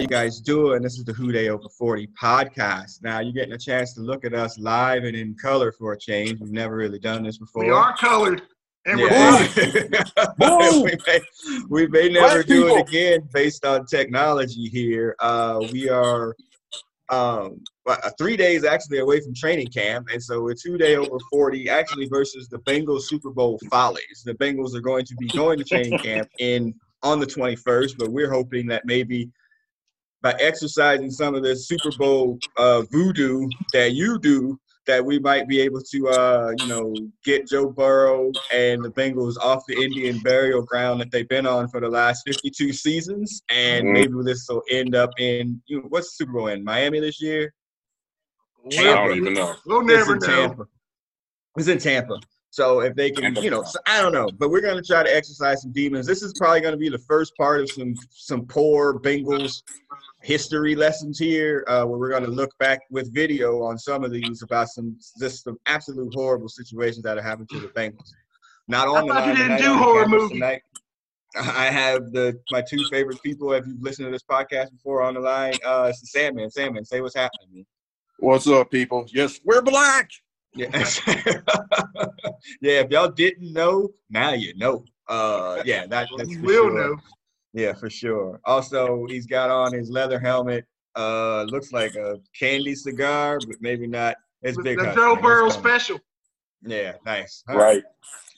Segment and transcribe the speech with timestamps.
[0.00, 0.80] you guys doing?
[0.82, 3.02] This is the Who Dey Over 40 podcast.
[3.02, 5.98] Now you're getting a chance to look at us live and in color for a
[5.98, 6.40] change.
[6.40, 7.64] We've never really done this before.
[7.64, 8.40] We are colored.
[8.86, 9.46] And Yeah.
[10.38, 11.20] we're we, may,
[11.68, 12.76] we may never Black do people.
[12.78, 15.16] it again based on technology here.
[15.20, 16.34] Uh, we are
[17.10, 21.18] um, uh, three days actually away from training camp, and so we're two day over
[21.30, 24.22] 40 actually versus the Bengals Super Bowl follies.
[24.24, 26.72] The Bengals are going to be going to training camp in
[27.02, 29.28] on the 21st, but we're hoping that maybe
[30.22, 35.46] by exercising some of the Super Bowl uh, voodoo that you do, that we might
[35.46, 40.18] be able to, uh, you know, get Joe Burrow and the Bengals off the Indian
[40.18, 43.92] burial ground that they've been on for the last 52 seasons, and Mhm.
[43.92, 47.20] maybe this will end up in you know, what's the Super Bowl in Miami this
[47.20, 47.52] year?
[48.78, 49.56] I don't even know.
[49.64, 50.26] We'll It's never in know.
[50.48, 50.66] Tampa.
[51.56, 52.22] It's in Tampa.
[52.50, 55.04] So if they can, you know, so I don't know, but we're going to try
[55.04, 56.04] to exercise some demons.
[56.06, 59.62] This is probably going to be the first part of some some poor Bengals
[60.22, 64.12] history lessons here, uh, where we're going to look back with video on some of
[64.12, 68.10] these about some just some absolute horrible situations that are happening to the Bengals.
[68.68, 70.32] Not on the thought you didn't tonight do horror campus movies.
[70.32, 70.62] Tonight.
[71.36, 73.52] I have the my two favorite people.
[73.52, 76.50] If you've listened to this podcast before on the line, uh, it's the Sandman.
[76.50, 77.64] Sandman, say what's happening.
[78.18, 79.06] What's up, people?
[79.12, 80.10] Yes, we're black.
[80.54, 80.68] Yeah.
[82.60, 84.84] yeah, if y'all didn't know, now you know.
[85.08, 86.88] Uh yeah, that, that's You for will sure.
[86.90, 86.96] know.
[87.52, 88.40] Yeah, for sure.
[88.44, 90.64] Also, he's got on his leather helmet.
[90.96, 94.16] Uh looks like a candy cigar, but maybe not.
[94.42, 94.78] It's big.
[94.78, 95.98] the Hut, Joe Burrow special.
[96.62, 97.44] Yeah, nice.
[97.48, 97.82] All Right.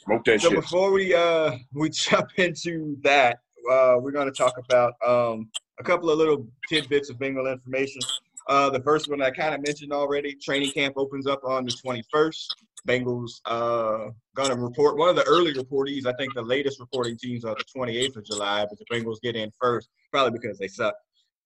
[0.05, 0.60] Smoke that So shit.
[0.60, 3.38] before we uh we jump into that,
[3.70, 5.48] uh we're gonna talk about um
[5.80, 8.02] a couple of little tidbits of Bengal information.
[8.48, 11.72] Uh the first one I kind of mentioned already, training camp opens up on the
[11.72, 12.55] 21st.
[12.88, 17.44] Bengals uh gonna report one of the early reportees, I think the latest reporting teams
[17.44, 20.94] are the 28th of July, but the Bengals get in first, probably because they suck.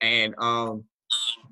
[0.01, 0.83] And um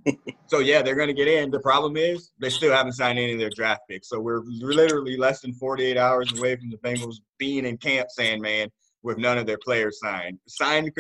[0.48, 1.52] so yeah, they're gonna get in.
[1.52, 4.10] The problem is they still haven't signed any of their draft picks.
[4.10, 8.72] So we're literally less than 48 hours away from the Bengals being in camp, Sandman,
[9.04, 10.40] with none of their players signed.
[10.48, 10.92] Signed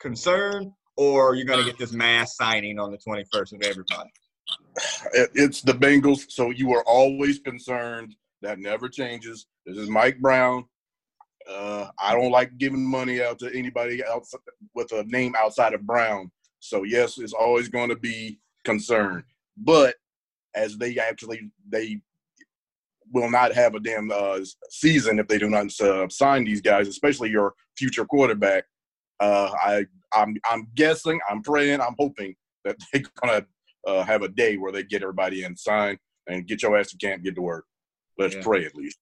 [0.00, 4.10] concern, or you're gonna get this mass signing on the 21st of everybody.
[5.12, 8.14] It- It's the Bengals, so you are always concerned.
[8.42, 9.46] That never changes.
[9.66, 10.64] This is Mike Brown.
[11.48, 14.34] Uh, I don't like giving money out to anybody else
[14.74, 16.30] with a name outside of Brown.
[16.60, 19.24] So yes, it's always going to be concern.
[19.56, 19.96] But
[20.54, 22.00] as they actually they
[23.12, 26.88] will not have a damn uh, season if they do not uh, sign these guys,
[26.88, 28.64] especially your future quarterback.
[29.20, 33.46] Uh, I I'm I'm guessing, I'm praying, I'm hoping that they're gonna
[33.86, 35.98] uh, have a day where they get everybody in, sign,
[36.28, 37.64] and get your ass to camp, get to work.
[38.18, 38.42] Let's Yeah.
[38.42, 38.98] pray at least.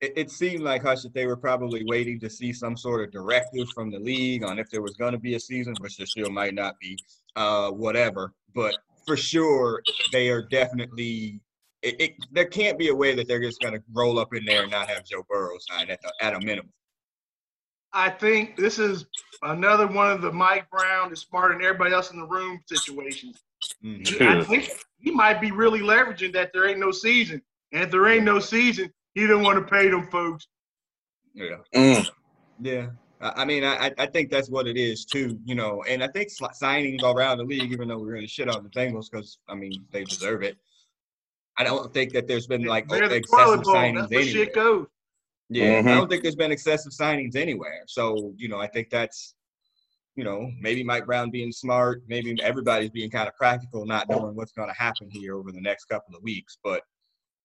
[0.00, 3.10] It, it seemed like Hush that they were probably waiting to see some sort of
[3.10, 6.06] directive from the league on if there was going to be a season, which there
[6.06, 6.96] still might not be,
[7.36, 8.32] uh, whatever.
[8.54, 8.76] But
[9.06, 9.82] for sure,
[10.12, 11.40] they are definitely.
[11.82, 14.44] It, it, there can't be a way that they're just going to roll up in
[14.44, 16.72] there and not have Joe Burrow signed at, the, at a minimum.
[17.92, 19.06] I think this is
[19.42, 23.38] another one of the Mike Brown is smarter than everybody else in the room situations.
[23.84, 24.20] Mhm.
[24.22, 27.42] I think he might be really leveraging that there ain't no season.
[27.72, 30.46] And if there ain't no season, he don't want to pay them folks.
[31.34, 31.56] Yeah.
[31.74, 32.08] Mm.
[32.60, 32.86] Yeah.
[33.20, 35.82] I I mean, I, I think that's what it is too, you know.
[35.88, 38.62] And I think sli- signings around the league, even though we're going to shit on
[38.62, 40.56] the Bengals because I mean they deserve it.
[41.58, 44.22] I don't think that there's been like They're excessive toilet signings anywhere.
[44.24, 44.86] shit goes.
[45.50, 45.90] Yeah, Mhm.
[45.90, 47.82] I don't think there's been excessive signings anywhere.
[47.86, 49.34] So you know, I think that's
[50.18, 54.34] you know maybe Mike Brown being smart, maybe everybody's being kind of practical, not knowing
[54.34, 56.58] what's going to happen here over the next couple of weeks.
[56.64, 56.82] But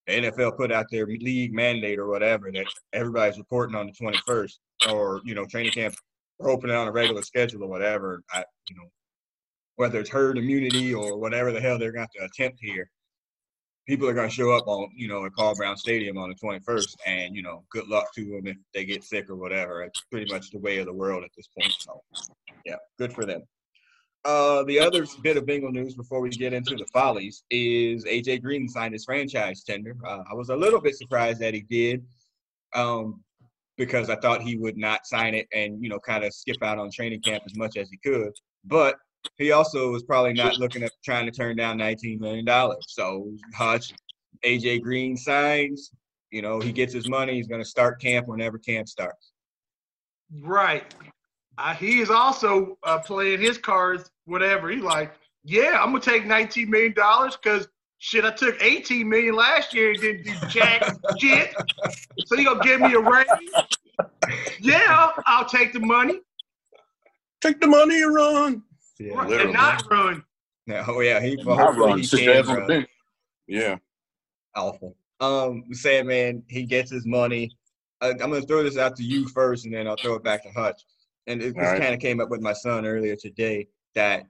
[0.07, 4.53] the NFL put out their league mandate or whatever that everybody's reporting on the 21st,
[4.89, 5.93] or you know, training camp
[6.41, 8.23] opening on a regular schedule or whatever.
[8.33, 8.89] I, you know,
[9.75, 12.89] whether it's herd immunity or whatever the hell they're going to attempt here,
[13.87, 16.35] people are going to show up on you know at Paul Brown Stadium on the
[16.35, 19.83] 21st, and you know, good luck to them if they get sick or whatever.
[19.83, 21.73] It's pretty much the way of the world at this point.
[21.79, 22.01] So,
[22.65, 23.43] yeah, good for them.
[24.25, 28.41] Uh, the other bit of Bengal news before we get into the follies is AJ
[28.41, 29.97] Green signed his franchise tender.
[30.05, 32.05] Uh, I was a little bit surprised that he did,
[32.73, 33.21] um,
[33.77, 36.79] because I thought he would not sign it and you know kind of skip out
[36.79, 38.31] on training camp as much as he could.
[38.63, 38.95] But
[39.37, 42.85] he also was probably not looking at trying to turn down 19 million dollars.
[42.87, 43.93] So Hutch,
[44.45, 45.91] AJ Green signs.
[46.31, 47.35] You know, he gets his money.
[47.35, 49.31] He's going to start camp whenever camp starts.
[50.41, 50.93] Right.
[51.57, 54.69] Uh, he is also uh, playing his cards, whatever.
[54.69, 57.67] He's like, yeah, I'm gonna take 19 million dollars because
[57.99, 60.83] shit, I took 18 million last year and didn't do jack
[61.19, 61.53] shit.
[62.25, 63.27] So you gonna give me a raise?
[64.59, 66.21] Yeah, I'll, I'll take the money.
[67.41, 68.63] Take the money and run.
[68.99, 69.13] Yeah.
[69.13, 69.53] Right, literally.
[69.53, 70.23] and not run.
[70.67, 72.87] Yeah, oh yeah, he I hopefully run he can your ass on the run.
[73.47, 73.75] Yeah.
[74.55, 74.95] awful.
[75.19, 77.51] Um, Sandman, he gets his money.
[78.01, 80.43] I, I'm gonna throw this out to you first, and then I'll throw it back
[80.43, 80.81] to Hutch.
[81.27, 81.81] And it, this All right.
[81.81, 84.23] kind of came up with my son earlier today that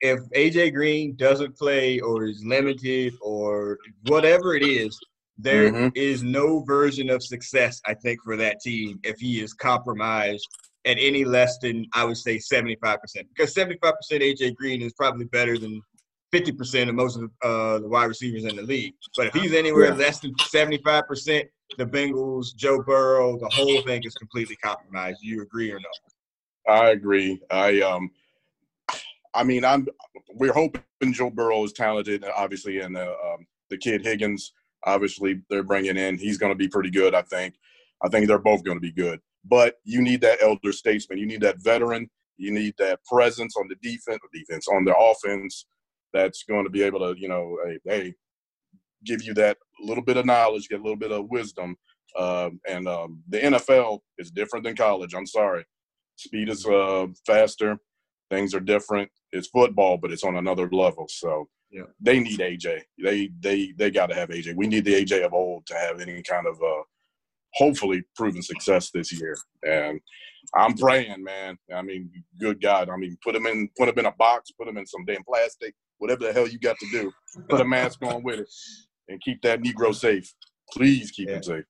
[0.00, 4.98] if AJ Green doesn't play or is limited or whatever it is,
[5.38, 6.30] there is Mhm.
[6.30, 10.46] no version of success I think for that team if he is compromised
[10.86, 12.98] at any less than I would say 75%.
[13.28, 15.82] Because 75% AJ Green is probably better than
[16.32, 18.94] 50% of most of uh, the wide receivers in the league.
[19.16, 19.94] But if he's anywhere Yeah.
[19.94, 21.44] less than 75%,
[21.78, 25.20] the Bengals, Joe Burrow, the whole thing is completely compromised.
[25.20, 26.72] Do you agree or no?
[26.72, 27.40] I agree.
[27.50, 28.10] I um,
[29.34, 29.86] I mean, I'm.
[30.34, 34.52] We're hoping Joe Burrow is talented, obviously, and uh, um, the kid Higgins,
[34.84, 36.18] obviously, they're bringing in.
[36.18, 37.14] He's going to be pretty good.
[37.14, 37.54] I think.
[38.02, 39.20] I think they're both going to be good.
[39.48, 41.18] But you need that elder statesman.
[41.18, 42.10] You need that veteran.
[42.38, 45.66] You need that presence on the defense, defense on the offense.
[46.14, 48.14] That's going to be able to, you know, hey, hey
[49.04, 51.76] give you that little bit of knowledge, get a little bit of wisdom.
[52.18, 55.14] Um, and um, the NFL is different than college.
[55.14, 55.58] I'm sorry
[56.16, 57.78] speed is uh, faster.
[58.30, 59.10] Things are different.
[59.32, 61.06] It's football, but it's on another level.
[61.08, 61.84] So Yeah.
[62.00, 62.82] they need AJ.
[63.02, 64.56] They they they got to have AJ.
[64.56, 66.82] We need the AJ of old to have any kind of uh,
[67.56, 69.36] hopefully proven success this year.
[69.66, 70.00] And
[70.54, 71.58] I'm praying, man.
[71.74, 72.88] I mean, good God.
[72.88, 75.24] I mean, put them in put him in a box, put them in some damn
[75.24, 77.10] plastic, whatever the hell you got to do.
[77.48, 78.48] Put a mask on with it,
[79.08, 80.32] and keep that Negro safe.
[80.72, 81.64] Please keep him safe.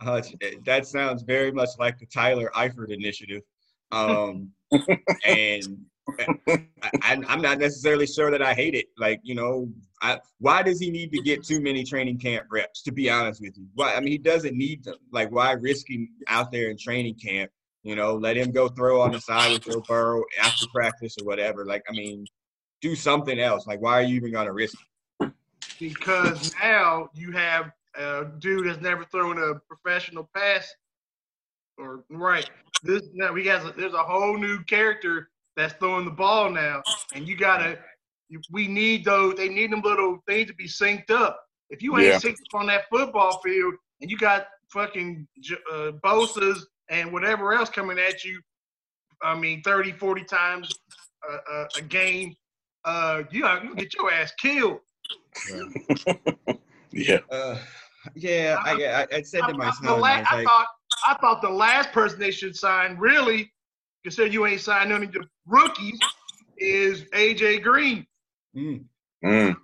[0.00, 3.42] Hutch, eh, that sounds very much like the Tyler Eifert initiative.
[3.92, 4.52] Um,
[5.26, 5.64] and
[6.48, 8.86] I, I'm not necessarily sure that I hate it.
[8.98, 9.68] Like, you know,
[10.02, 12.82] I, why does he need to get too many training camp reps?
[12.82, 13.94] To be honest with you, why?
[13.94, 14.96] I mean, he doesn't need them.
[15.12, 17.50] Like, why risk him out there in training camp?
[17.82, 21.24] You know, let him go throw on the side with Joe Burrow after practice or
[21.24, 21.64] whatever.
[21.64, 22.26] Like, I mean,
[22.82, 23.66] do something else.
[23.66, 24.74] Like, why are you even gonna risk?
[24.74, 24.90] it?
[25.80, 30.72] because now you have a dude that's never thrown a professional pass.
[31.78, 32.48] Or right,
[32.82, 35.30] this now we got there's a whole new character
[35.60, 36.82] that's throwing the ball now,
[37.14, 37.78] and you gotta.
[38.52, 39.34] We need those.
[39.34, 41.40] They need them little things to be synced up.
[41.68, 42.18] If you ain't Yeah.
[42.18, 47.52] synced up on that football field, and you got fucking J- uh, Bosa's and whatever
[47.54, 48.40] else coming at you,
[49.22, 50.72] I mean, 30, 40 times
[51.28, 52.34] a, a, a game,
[52.84, 54.78] uh, you know, you get your ass killed.
[56.92, 57.18] Yeah.
[57.30, 57.56] Uh,
[58.16, 60.66] yeah, I, I, I said to my I, the I la- I thought
[61.06, 63.52] I thought the last person they should sign, really,
[64.02, 65.98] consider you ain't signed none of the rookies,
[66.58, 68.06] is AJ Green.
[68.56, 68.84] mm,
[69.24, 69.56] Mm.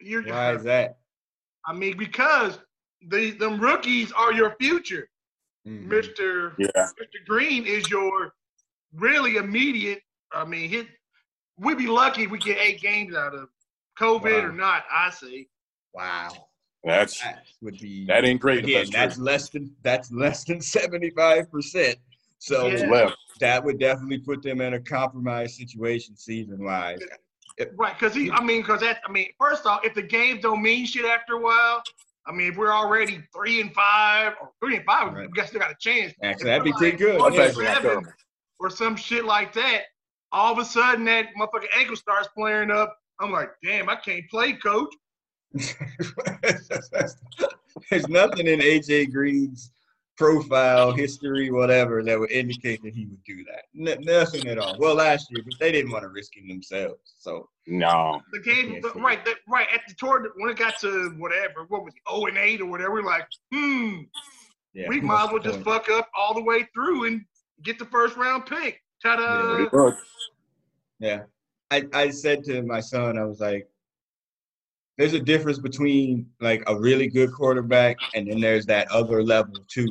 [0.00, 0.98] You're, why is that?
[1.66, 2.58] I mean, because
[3.08, 5.08] the them rookies are your future.
[5.66, 5.84] Mhm.
[5.86, 6.68] Mister Yeah.
[6.98, 8.34] Mister Green is your
[8.94, 10.02] really immediate.
[10.32, 10.86] I mean, hit.
[11.58, 13.48] We'd be lucky if we get eight games out of
[13.98, 14.48] COVID Wow.
[14.48, 14.84] or not.
[14.90, 15.48] I see.
[15.92, 16.48] Wow,
[16.84, 18.58] That's that would be that ain't great.
[18.58, 18.86] if again.
[18.92, 19.24] That's true.
[19.24, 21.98] less than that's less than seventy five percent.
[22.38, 23.10] So Yeah.
[23.40, 27.00] that would definitely put them in a compromised situation season wise.
[27.76, 28.30] Right, because he.
[28.30, 29.00] I mean, because that.
[29.06, 31.82] I mean, first off, if the games don't mean shit after a while,
[32.26, 35.26] I mean, if we're already three and five or three and five, Right.
[35.26, 36.12] we guess still got a chance.
[36.22, 37.18] Actually, that'd be we're pretty good.
[37.20, 37.70] one That's yeah.
[37.70, 38.12] actually not seven
[38.60, 39.84] or some shit like that.
[40.32, 42.94] All of a sudden, that motherfucking ankle starts flaring up.
[43.20, 44.92] I'm like, damn, I can't play, coach.
[47.90, 49.70] There's nothing in AJ Green's
[50.16, 53.64] profile, history, whatever, that would indicate that he would do that.
[53.78, 54.76] N- nothing at all.
[54.78, 57.14] Well, last year, but they didn't want to risk him themselves.
[57.18, 58.20] So No.
[58.32, 61.84] The game, can't right, that, right at the tour when it got to whatever, what
[61.84, 64.00] was it, 0 and 8 or whatever, we're like, hmm,
[64.72, 67.24] yeah, we might as well just fuck up all the way through and
[67.62, 68.82] get the first round pick.
[69.02, 69.68] Ta-da!
[69.68, 69.96] Pretty.
[70.98, 71.22] Yeah.
[71.70, 73.68] I, I said to my son, I was like,
[74.98, 79.54] there's a difference between like a really good quarterback and then there's that other level
[79.68, 79.88] too.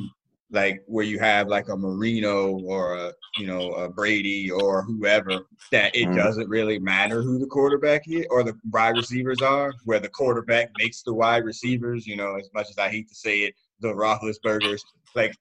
[0.50, 5.46] Like where you have like a Marino or a you know a Brady or whoever
[5.72, 6.14] that it Mhm.
[6.14, 10.70] doesn't really matter who the quarterback is or the wide receivers are, where the quarterback
[10.78, 13.88] makes the wide receivers, you know, as much as I hate to say it, the
[13.88, 14.82] Roethlisbergers,
[15.16, 15.34] like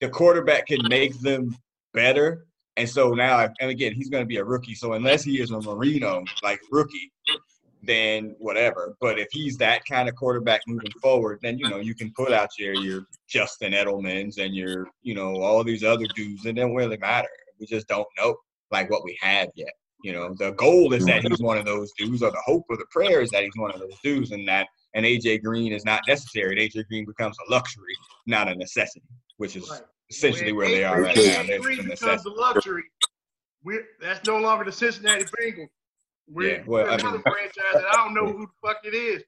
[0.00, 1.54] the quarterback can make them
[1.92, 2.46] better.
[2.78, 4.74] And so now, and again, he's going to be a rookie.
[4.74, 7.12] So unless he is a Marino like rookie,
[7.82, 8.94] then whatever.
[9.00, 12.32] But if he's that kind of quarterback moving forward, then you know you can put
[12.32, 16.44] out your your Julian Edelmans and your you know all these other dudes.
[16.46, 17.28] And it don't really matter.
[17.58, 18.36] We just don't know
[18.70, 19.72] like what we have yet.
[20.02, 22.76] You know, the goal is that he's one of those dudes, or the hope or
[22.76, 25.84] the prayer is that he's one of those dudes, and that an AJ Green is
[25.84, 26.50] not necessary.
[26.50, 27.94] And AJ Green becomes a luxury,
[28.26, 29.80] not a necessity, which is Right.
[30.10, 31.46] essentially When where they are right AJ now.
[31.46, 32.82] They're Green becomes a luxury.
[33.62, 35.68] we that's no longer the Cincinnati Bengals.
[36.32, 38.78] We're, Yeah, well, we're I another mean- franchise that I don't know who the fuck
[38.84, 39.22] it is.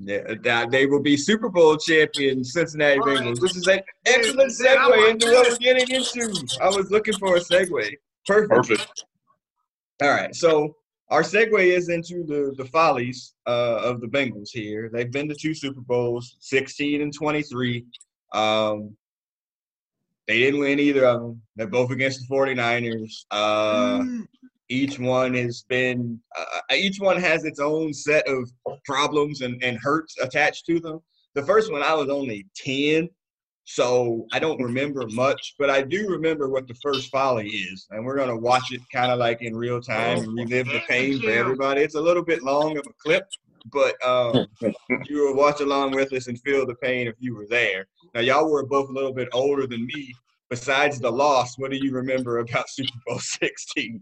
[0.00, 3.18] Yeah, they will be Super Bowl champion Cincinnati Right.
[3.18, 3.40] Bengals.
[3.40, 6.46] This is an excellent segue like, into what we're getting into.
[6.62, 7.96] I was looking for a segue.
[8.26, 8.52] Perfect.
[8.52, 9.04] Perfect.
[10.00, 10.76] All right, so
[11.10, 14.88] our segue is into the the follies uh, of the Bengals here.
[14.92, 17.84] They've been to two Super Bowls, 16 and 23.
[18.34, 18.96] Um,
[20.28, 21.42] they didn't win either of them.
[21.56, 23.24] They're both against the 49ers.
[23.32, 24.26] Uh, Mm.
[24.68, 28.50] Each one has been uh, each one has its own set of
[28.84, 31.00] problems and, and hurts attached to them.
[31.34, 33.08] The first one i was only 10
[33.64, 38.04] so i don't remember much but i do remember what the first folly is and
[38.04, 41.20] we're going to watch it kind of like in real time and relive the pain
[41.20, 41.82] for everybody.
[41.82, 43.24] It's a little bit long of a clip
[43.70, 44.46] but um,
[45.08, 47.86] you will watch along with us and feel the pain if you were there.
[48.14, 50.14] Now y'all were both a little bit older than me.
[50.48, 54.00] Besides the loss what do you remember about super bowl 16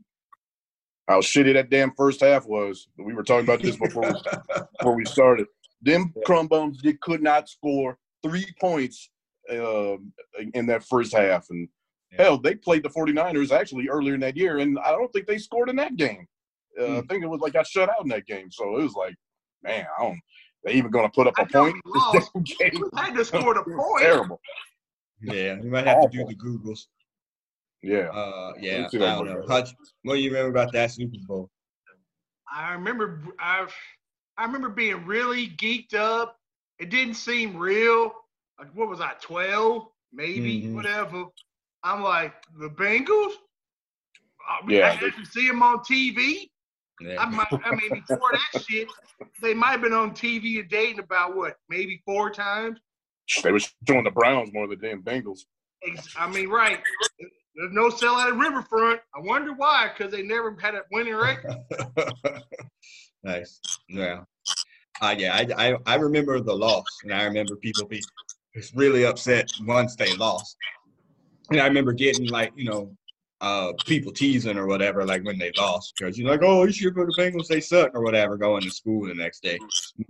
[1.09, 2.89] How shitty that damn first half was.
[2.99, 4.13] We were talking about this before
[4.79, 5.47] before we started.
[5.83, 9.11] Them crumb bums they could not score three points
[9.51, 10.13] um,
[10.55, 11.47] in that first half.
[11.51, 11.69] And
[12.13, 12.23] Yeah.
[12.25, 15.39] hell, they played the 49ers actually earlier in that year, and I don't think they
[15.39, 16.27] scored in that game.
[16.79, 17.07] Uh, I Hmm.
[17.07, 18.51] think it was like I shut out in that game.
[18.51, 19.15] So it was like,
[19.63, 20.21] man, I don't.
[20.65, 22.33] They even going to put up I a point we this lost.
[22.59, 22.83] game?
[22.93, 24.01] We had to score the point.
[24.01, 24.41] Terrible.
[25.23, 26.87] Yeah, you might have to do the Googles.
[27.87, 28.09] Yeah.
[28.11, 29.39] Uh, yeah, I don't know.
[29.41, 29.49] like.
[29.49, 31.49] Hutch, what do you remember about that Super Bowl?
[32.53, 33.67] I remember I
[34.37, 36.37] I remember being really geeked up.
[36.79, 38.13] It didn't seem real.
[38.59, 39.87] Like what was I, 12?
[40.13, 40.73] Maybe, Mhm.
[40.75, 41.27] whatever.
[41.85, 43.35] I'm like, the Bengals?
[44.49, 46.51] Uh, Yeah, I actually see them on TV.
[47.01, 47.23] Yeah.
[47.23, 48.89] I might I mean before that shit,
[49.43, 52.81] they might have been on TV a day and dating about what, maybe four times?
[53.43, 55.41] They were showing the Browns more than the damn Bengals.
[56.17, 56.81] I mean, right.
[57.57, 59.01] There's no sellout at Riverfront.
[59.15, 61.57] I wonder why, because they never had a winning record.
[63.25, 63.61] nice.
[63.89, 64.21] Yeah.
[65.01, 68.03] Uh, yeah, I, I I remember the loss, and I remember people be
[68.75, 70.57] really upset once they lost.
[71.51, 72.97] And I remember getting like you know,
[73.43, 76.95] uh, people teasing or whatever, like when they lost, because you're like, oh, you should
[76.95, 79.59] go to Bengals, they suck or whatever, going to school the next day.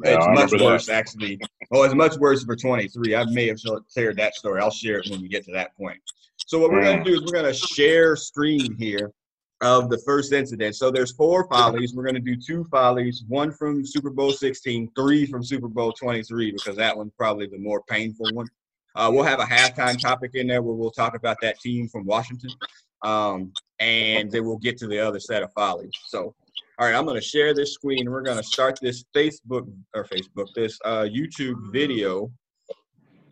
[0.05, 0.65] Yeah, it's I much remember that.
[0.65, 1.41] worse actually.
[1.73, 3.17] Oh, it's much worse for 23.
[3.17, 3.59] I may have
[3.93, 4.61] shared that story.
[4.61, 5.99] I'll share it when we get to that point.
[6.47, 6.85] So what we're Mm.
[6.99, 9.13] gonna do is we're gonna share screen here
[9.61, 10.77] of the first incident.
[10.77, 11.93] So there's four follies.
[11.95, 16.53] We're gonna do two follies, one from Super Bowl 16, three from Super Bowl 23,
[16.53, 18.49] because that one's probably the more painful one.
[18.95, 22.07] Uh, we'll have a halftime topic in there where we'll talk about that team from
[22.07, 22.55] Washington,
[23.03, 25.91] um, and then we'll get to the other set of follies.
[26.07, 26.35] So,
[26.79, 28.09] all right, I'm gonna share this screen.
[28.09, 32.31] We're gonna start this Facebook or Facebook, this uh, YouTube video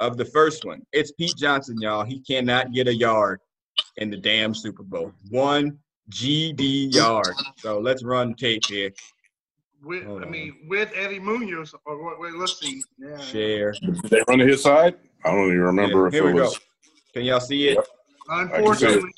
[0.00, 0.82] of the first one.
[0.92, 2.04] It's Pete Johnson, y'all.
[2.04, 3.40] He cannot get a yard
[3.96, 5.12] in the damn Super Bowl.
[5.30, 5.78] One
[6.10, 7.34] GD yard.
[7.58, 8.90] So let's run tape here.
[9.82, 10.30] With, Hold I on.
[10.30, 11.74] mean, with Eddie Munoz.
[11.84, 12.18] Or what?
[12.18, 12.82] Wait, let's see.
[12.98, 13.18] Yeah.
[13.18, 13.72] Share.
[13.82, 14.96] Did they run to his side?
[15.24, 16.54] I don't even remember Yeah, if here it we was.
[16.54, 16.60] go.
[17.14, 17.74] Can y'all see it?
[17.76, 17.86] Yep.
[18.28, 19.10] Unfortunately,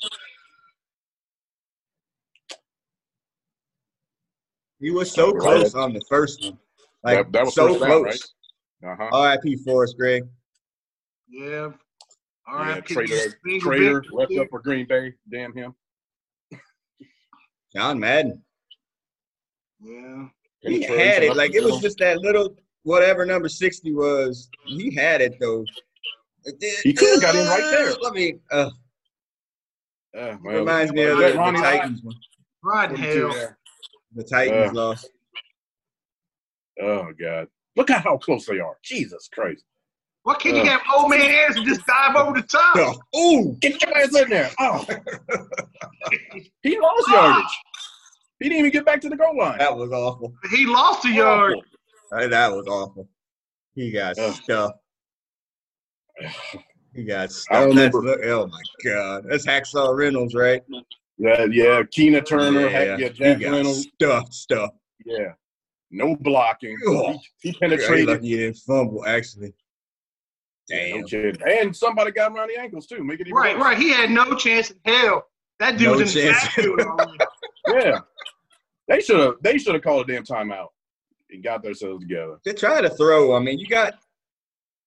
[4.79, 6.57] He was so close on the first one.
[7.03, 8.03] Like That- that was so first close.
[8.03, 8.91] right?
[8.91, 9.09] Uh-huh.
[9.11, 9.55] R.I.P.
[9.65, 10.23] Forrest Gregg.
[11.29, 11.69] Yeah.
[12.49, 15.13] All yeah, right, Trader, Trader left up for Green Bay.
[15.29, 15.75] Damn him.
[17.75, 18.41] John Madden.
[19.81, 20.27] Yeah.
[20.61, 21.35] He Penetration had it.
[21.35, 24.49] Like it was just that little whatever number 60 was.
[24.65, 25.65] He had it though.
[26.83, 27.93] He could've got in right there.
[28.05, 28.69] I mean, uh,
[30.17, 32.15] Uh, well, reminds me of the, that the Titans one.
[32.63, 33.37] Right in 42, hell.
[33.37, 33.47] yeah.
[34.15, 34.73] The Titans Uh.
[34.73, 35.09] lost.
[36.81, 37.47] Oh God!
[37.75, 38.77] Look at how close they are.
[38.83, 39.65] Jesus Christ!
[40.27, 40.65] Why can't you Uh.
[40.65, 42.75] have old man Anderson just dive over the top?
[42.75, 44.51] Oh, ooh, Get your ass in there!
[44.59, 44.85] Oh,
[46.63, 47.45] he lost yardage.
[48.41, 49.57] He didn't even get back to the goal line.
[49.59, 50.33] that was awful.
[50.51, 51.53] He lost a yard.
[52.11, 52.29] Awful.
[52.29, 53.07] That was awful.
[53.73, 54.33] He got Ugh.
[54.33, 54.79] stuffed.
[56.93, 57.75] He got I stuffed.
[57.75, 59.23] That's, remember- oh my God.
[59.29, 60.61] That's Hacksaw Reynolds, right?
[61.17, 61.83] Yeah, yeah.
[61.89, 63.87] Keena Turner, yeah, yeah he Jack got Reynolds.
[63.95, 64.75] stuffed, stuffed.
[65.05, 65.33] Yeah,
[65.89, 66.75] no blocking.
[66.85, 67.15] Ugh.
[67.39, 68.07] He, he Very penetrated.
[68.09, 69.53] lucky he didn't fumble, actually.
[70.69, 71.31] Yeah, Damn.
[71.39, 71.45] no.
[71.47, 73.03] And somebody got him around the ankles too.
[73.03, 73.63] Make it even Right, worse.
[73.63, 73.77] right.
[73.77, 75.25] He had no chance in hell.
[75.59, 76.43] That dude No was in the chance.
[76.45, 76.81] backfield.
[77.69, 77.99] Yeah,
[78.87, 79.33] they should have.
[79.41, 80.67] They should have called a damn timeout
[81.31, 82.37] and got themselves together.
[82.45, 83.35] They try to throw.
[83.35, 83.95] I mean, you got.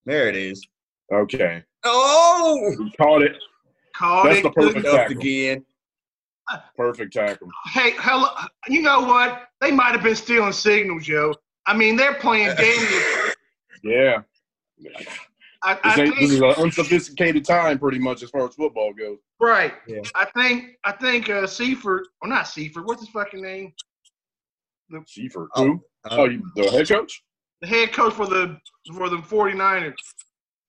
[0.07, 0.67] There it is.
[1.13, 2.75] Okay, Oh!
[2.79, 3.37] he caught it.
[3.95, 4.43] Called That's it.
[4.45, 5.19] the perfect Stuffed tackle.
[5.19, 5.65] again.
[6.77, 7.49] Perfect tackle.
[7.67, 8.29] Hey, hello.
[8.67, 9.49] You know what?
[9.61, 11.35] They might have been stealing signals, yo.
[11.67, 13.03] I mean, they're playing Daniel.
[13.83, 14.23] Yeah.
[15.63, 18.93] I, This, I ain't, this is an unsophisticated time, pretty much, as far as football
[18.93, 19.19] goes.
[19.41, 19.75] right.
[19.87, 20.01] Yeah.
[20.15, 22.87] I think I think uh, Seifert, or not Seifert.
[22.87, 23.73] What's his fucking name?
[25.07, 25.65] Seifert, Oh.
[25.65, 25.85] who?
[26.11, 27.23] Oh, you, the head coach?
[27.61, 28.59] The head coach for the
[28.97, 29.95] for the 49ers.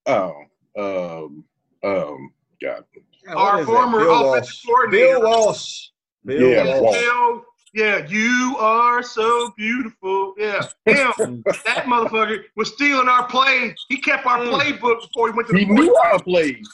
[0.08, 0.34] Oh,
[0.78, 1.46] um,
[1.84, 2.32] um,
[2.62, 2.84] God.
[3.26, 3.74] Yeah, Our what is that?
[3.74, 4.66] former Bill offensive Walsh.
[4.66, 5.08] coordinator.
[5.08, 5.88] Bill Walsh.
[6.26, 6.98] Bill Yeah, Yeah, Walsh.
[7.00, 7.42] Bill,
[7.74, 10.34] yeah, you are so beautiful.
[10.38, 13.74] Yeah, him, that motherfucker was stealing our play.
[13.90, 14.52] He kept our Mm.
[14.60, 16.68] playbook before he went to the He knew our plays.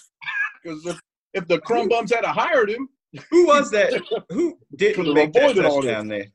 [0.64, 1.00] Because if,
[1.34, 2.90] if the Crumb Bums had hired him,
[3.32, 3.94] Who was that?
[4.30, 6.26] Who didn't make that avoided all touchdown there?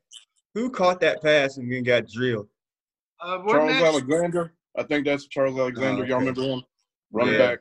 [0.55, 2.49] Who caught that pass and then got drilled?
[3.21, 6.03] Uh, Charles that- Alexander, I think that's Charles Alexander.
[6.03, 6.27] Oh, Y'all okay.
[6.29, 6.63] remember him?
[7.13, 7.39] Running Yeah.
[7.51, 7.59] back.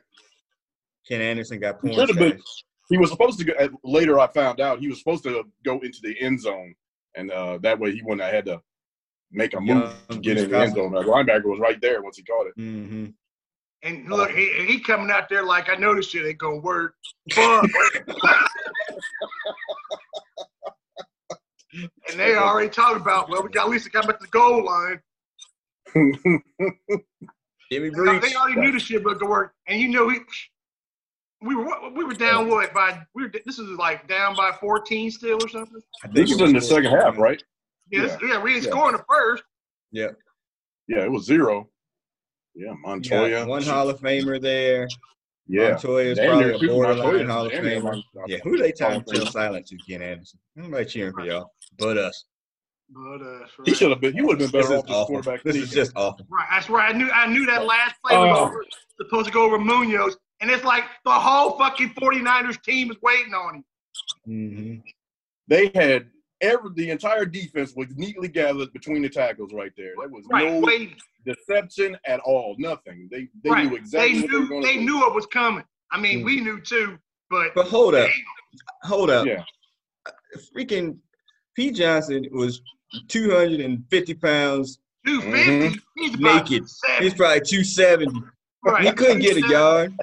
[1.08, 2.64] Ken Anderson got porn Should've been- stash.
[2.88, 3.52] He was supposed to go.
[3.58, 6.74] uh, Later, I found out he was supposed to go into the end zone,
[7.14, 8.60] and uh, that way he wouldn't have had to
[9.30, 10.92] make a move Young to get Bruce in the end zone.
[10.92, 12.56] The linebacker was right there once he caught it.
[12.58, 13.06] Mm-hmm.
[13.84, 16.94] And look, he, he coming out there like I know this shit ain't gonna work.
[22.10, 24.64] And they already talking about, well, we got at least to come at the goal
[24.64, 25.00] line.
[27.70, 29.54] Jimmy They already knew this shit was gonna work.
[29.66, 30.20] And you know, we
[31.44, 35.10] we were we were down what by we were this is like down by 14
[35.10, 35.80] still or something.
[36.04, 37.42] I think this it was in the second half, right?
[37.90, 38.70] Yeah, this- yeah, we didn't Yeah.
[38.70, 39.42] score in the first.
[39.90, 40.08] Yeah,
[40.88, 41.68] yeah, it was zero.
[42.54, 43.40] Yeah, Montoya.
[43.40, 44.86] got one Hall of Famer there.
[45.48, 47.26] Yeah, Montoya's Damn probably near a two borderline Montoya.
[47.32, 47.82] Hall of Damn Famer.
[47.82, 49.32] Mon- Yeah, who they Hall time till Famer.
[49.32, 49.76] silent to?
[49.88, 50.38] Ken Anderson.
[50.56, 52.24] Nobody cheering for y'all, but us.
[52.94, 54.12] But uh, that's He should have been.
[54.14, 55.42] He would have been better off as quarterback.
[55.44, 56.26] This than is just awful.
[56.28, 56.94] Right, that's right.
[56.94, 58.44] I knew I knew that last play was Oh.
[58.44, 58.64] over,
[59.00, 63.32] supposed to go over Munoz, and it's like the whole fucking 49ers team is waiting
[63.32, 63.64] on him.
[64.26, 64.74] hmm
[65.48, 69.92] They had every the entire defense was neatly gathered between the tackles right there.
[69.98, 70.96] There was Right, no waiting.
[71.24, 72.56] deception at all.
[72.58, 73.08] Nothing.
[73.10, 73.66] They they right.
[73.70, 75.64] knew exactly they what they were knew they knew it was coming.
[75.92, 76.24] I mean, Mm.
[76.24, 76.98] we knew too,
[77.30, 78.10] but But hold up,
[78.82, 79.26] hold up.
[79.26, 79.44] Yeah.
[80.56, 80.98] Freaking
[81.54, 82.62] Pete Johnson was
[83.08, 84.78] 250 pounds.
[85.06, 86.68] 250, he's about Naked.
[86.68, 87.04] 70.
[87.04, 88.20] He's probably 270.
[88.64, 88.84] Right.
[88.84, 89.94] He couldn't get a yard.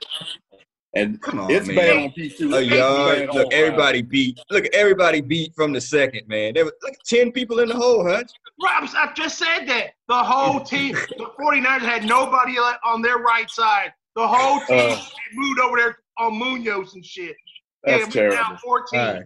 [0.96, 1.76] And Come on, it's man.
[1.76, 2.54] bad on P two.
[2.56, 3.20] A yard.
[3.32, 3.54] Look, around.
[3.54, 4.40] everybody beat.
[4.50, 6.56] Look, everybody beat from the second, man.
[6.56, 8.24] There was look, 10 people in the hole, huh?
[8.62, 9.92] Right, I just said that.
[10.08, 13.94] The whole team, the 49ers had nobody on their right side.
[14.16, 15.02] The whole team Uh.
[15.34, 17.36] moved over there on Munoz and shit.
[17.84, 18.36] That's yeah, terrible.
[18.38, 19.24] down 14, All right.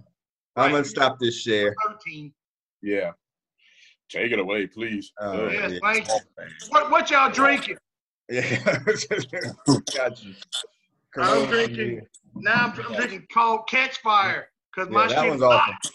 [0.58, 1.74] I'm going to stop this share.
[1.88, 2.32] 13.
[2.82, 3.12] Yeah.
[4.10, 5.12] Take it away, please.
[5.20, 5.80] Oh, Uh, Yes, yeah.
[5.82, 6.14] thank you.
[6.70, 7.78] What, what y'all drinking?
[8.30, 8.80] Yeah.
[9.96, 10.34] Got you.
[11.18, 12.02] I'm drinking.
[12.36, 15.74] Now I'm, I'm drinking cold Catch Fire because my Yeah, that shit's one's awful.
[15.74, 15.92] hot.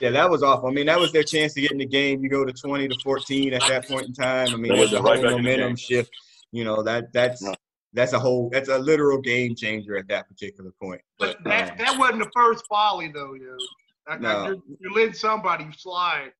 [0.00, 0.68] Yeah, that was awful.
[0.68, 2.22] I mean, that was their chance to get in the game.
[2.22, 4.54] You go to 20 to 14 at that point in time.
[4.54, 6.10] I mean, there's a whole back in the momentum shift.
[6.52, 7.58] You know, that that's Right.
[7.92, 11.00] that's a whole that's a literal game changer at that particular point.
[11.18, 13.56] But But that, um, that wasn't the first volley, though, yo.
[14.08, 14.46] Like, No.
[14.46, 16.32] you're, you're letting somebody slide.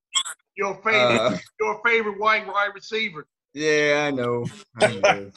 [0.56, 3.26] Your favorite, uh, your favorite white wide receiver.
[3.54, 4.44] Yeah, I know.
[4.80, 5.30] I know.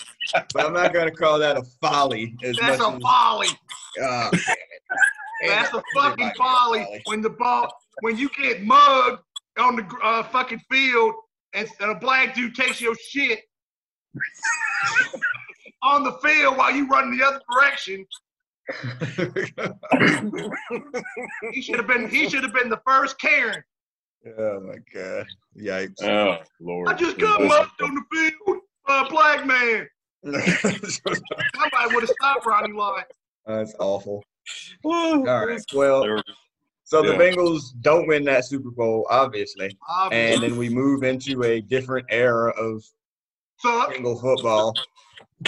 [0.53, 3.55] but I'm not gonna call that a folly as That's much a as
[3.97, 4.57] damn it.
[5.47, 7.01] That's a fucking folly.
[7.05, 7.71] When the ball,
[8.01, 9.21] when you get mugged
[9.57, 11.13] on the uh, fucking field
[11.53, 13.41] and, and a black dude takes your shit
[15.83, 18.05] on the field while you run the other direction,
[21.51, 22.09] he should have been.
[22.09, 23.63] He should have been the first Karen.
[24.37, 25.25] Oh my god.
[25.59, 26.03] Yikes.
[26.03, 26.89] Oh Lord.
[26.89, 28.59] I just got mugged on the field.
[28.87, 29.87] Uh, black man.
[30.23, 33.05] Somebody would have stopped Ronnie Lott.
[33.45, 34.23] That's awful.
[34.83, 35.61] All All right.
[35.73, 36.21] Well,
[36.83, 37.17] so the Yeah.
[37.17, 39.75] Bengals don't win that Super Bowl, obviously.
[40.11, 42.83] And then we move into a different era of
[43.59, 44.73] So Bengal football.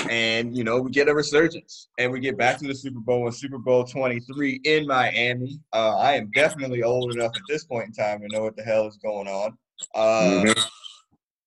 [0.09, 3.27] And, you know, we get a resurgence and we get back to the Super Bowl
[3.27, 5.59] in Super Bowl 23 in Miami.
[5.71, 8.63] Uh, I am definitely old enough at this point in time to know what the
[8.63, 9.57] hell is going on.
[9.93, 10.69] Uh, Mhm.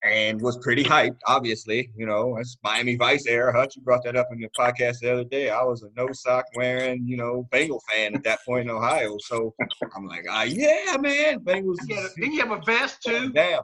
[0.04, 1.90] And was pretty hyped, obviously.
[1.96, 3.52] You know, it's Miami Vice era.
[3.52, 5.50] Hutch, you brought that up in the podcast the other day.
[5.50, 9.16] I was a no sock wearing, you know, Bengal fan at that point in Ohio.
[9.18, 9.52] So
[9.96, 11.40] I'm like, ah, yeah, man.
[11.40, 11.76] Bengals.
[11.88, 13.30] you had a- didn't you have a vest too?
[13.32, 13.62] Damn.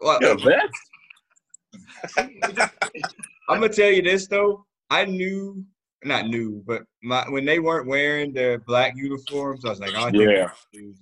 [0.00, 0.70] Well, Yeah, that
[2.16, 4.64] I'm gonna tell you this though.
[4.90, 5.64] I knew,
[6.04, 10.04] not knew, but my when they weren't wearing their black uniforms, I was like, oh,
[10.06, 10.50] I Yeah.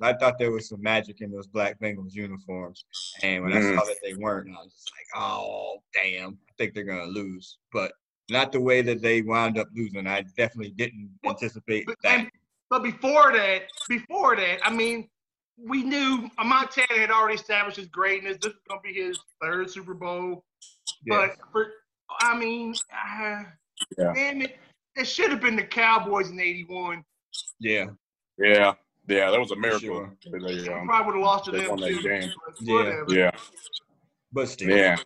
[0.00, 2.84] I thought there was some magic in those black Bengals uniforms,
[3.22, 3.76] and when I Mhm.
[3.78, 7.58] saw that they weren't, I was just like, oh, damn, I think they're gonna lose.
[7.72, 7.92] But
[8.30, 10.06] not the way that they wound up losing.
[10.06, 12.18] I definitely didn't anticipate But, that.
[12.20, 12.30] and,
[12.68, 15.08] but before that, before that, I mean,
[15.56, 18.36] we knew Montana had already established his greatness.
[18.40, 20.44] This is gonna be his third Super Bowl.
[21.04, 21.28] Yeah.
[21.28, 21.66] But for
[22.20, 23.42] I mean, uh,
[23.96, 24.12] Yeah.
[24.14, 24.56] damn it,
[24.96, 27.04] it should have been the Cowboys in '81.
[27.60, 27.86] Yeah.
[28.38, 28.74] Yeah,
[29.08, 29.80] yeah, that was a miracle.
[29.80, 30.16] Sure.
[30.30, 32.02] that they, um, Probably would have lost to them too.
[32.02, 32.30] game.
[32.60, 32.74] Yeah.
[32.74, 33.04] whatever.
[33.08, 33.30] yeah,
[34.32, 34.68] But still.
[34.76, 34.96] yeah.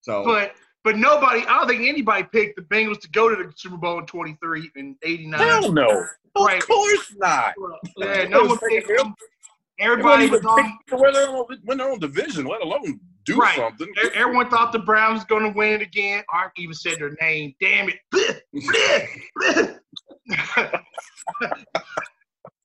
[0.00, 3.52] So But but nobody, I don't think anybody picked the Bengals to go to the
[3.56, 5.40] Super Bowl in '23 and '89.
[5.40, 6.06] Hell no.
[6.36, 6.60] Right.
[6.62, 7.54] Of course not.
[7.96, 9.14] Yeah, no one picked them.
[9.78, 10.78] They Everybody was even on.
[10.88, 13.56] pick when they're on, when they're on division, let alone do Right.
[13.56, 13.92] something.
[14.14, 16.22] Everyone thought the Browns was going to win it again.
[16.32, 17.54] Art even said their name.
[17.60, 17.98] Damn it.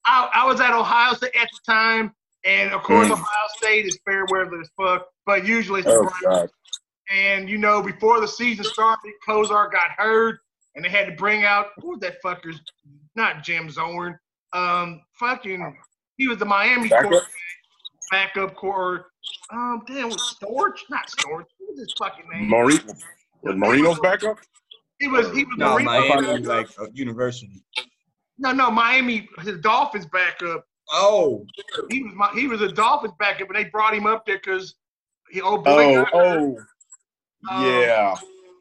[0.05, 2.13] I, I was at Ohio State at the time,
[2.45, 3.11] and of course, Mm.
[3.13, 6.09] Ohio State is fair weather as fuck, but usually it's the Oh.
[6.23, 6.49] God.
[7.11, 10.39] And you know, before the season started, Kosar got hurt,
[10.75, 12.61] and they had to bring out who was that fucker's
[13.15, 14.17] not Jim Zorn.
[14.53, 15.75] Um, fucking,
[16.17, 17.21] he was the Miami quarterback,
[18.11, 19.07] backup core.
[19.51, 20.79] Um, damn, was Storch?
[20.89, 21.45] Not Storch.
[21.57, 22.49] What was his fucking name?
[22.49, 22.93] Marino
[23.41, 24.37] was Marino's backup?
[24.99, 26.77] He was he was no, Marino Miami backup.
[26.79, 27.63] like a university.
[28.37, 30.65] no no Miami his Dolphins backup.
[30.91, 31.45] Oh,
[31.91, 34.75] He was my, he was a Dolphins backup, and they brought him up there because
[35.31, 35.95] he old boy.
[35.97, 36.57] Oh, got oh,
[37.49, 38.15] Um, yeah.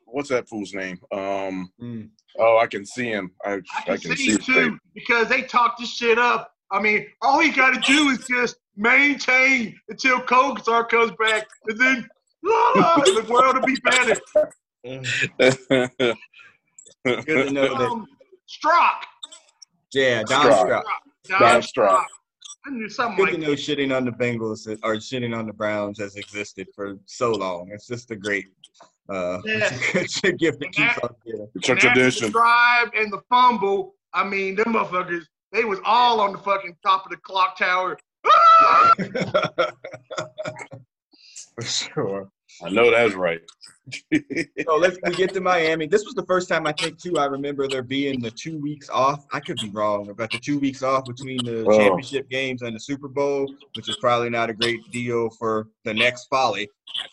[0.04, 0.98] What's that fool's name?
[1.12, 1.72] Um.
[1.80, 2.08] mm.
[2.38, 3.32] Oh, I can see him.
[3.44, 4.46] I, I can, see his face.
[4.46, 6.52] too because they talked this shit up.
[6.70, 11.78] I mean, all you got to do is just maintain until Kosar comes back, and
[11.78, 12.08] then
[12.46, 14.16] ah, the world will be better.
[17.04, 17.90] good to know that.
[17.90, 18.06] Um,
[18.46, 19.04] Strock.
[19.92, 20.58] Yeah, Don Stroud.
[20.58, 20.84] Stroud.
[21.28, 22.06] Don Don Strock.
[22.66, 25.52] I knew something Good like to know shitting on the Bengals or shitting on the
[25.52, 27.70] Browns has existed for so long.
[27.72, 28.46] It's just a great
[29.08, 29.70] uh Yeah.
[29.94, 31.48] it's a gift that keeps on giving.
[31.54, 32.26] It's a tradition.
[32.26, 33.94] The drive and the fumble.
[34.12, 35.24] I mean, them motherfuckers.
[35.52, 37.96] They was all on the fucking top of the clock tower.
[41.54, 42.30] For sure.
[42.62, 43.40] I know that's right.
[44.66, 45.86] So let's we get to Miami.
[45.86, 47.16] This was the first time I think too.
[47.16, 49.24] I remember there being the two weeks off.
[49.32, 51.78] I could be wrong about the two weeks off between the Oh.
[51.78, 55.94] championship games and the Super Bowl, which is probably not a great deal for the
[55.94, 56.68] next folly.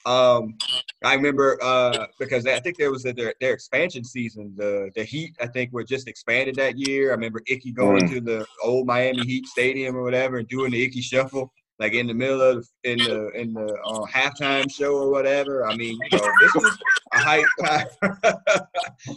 [0.05, 0.58] Um,
[1.03, 4.53] I remember uh, because I think there was a, their their expansion season.
[4.58, 7.12] The the Heat I think were just expanded that year.
[7.12, 10.84] I remember Ickey going to the old Miami Heat Stadium or whatever and doing the
[10.84, 15.09] Ickey Shuffle like in the middle of in the in the uh, halftime show or
[15.11, 15.65] whatever.
[15.65, 16.77] I mean, you know, this was
[17.13, 17.88] a hype time.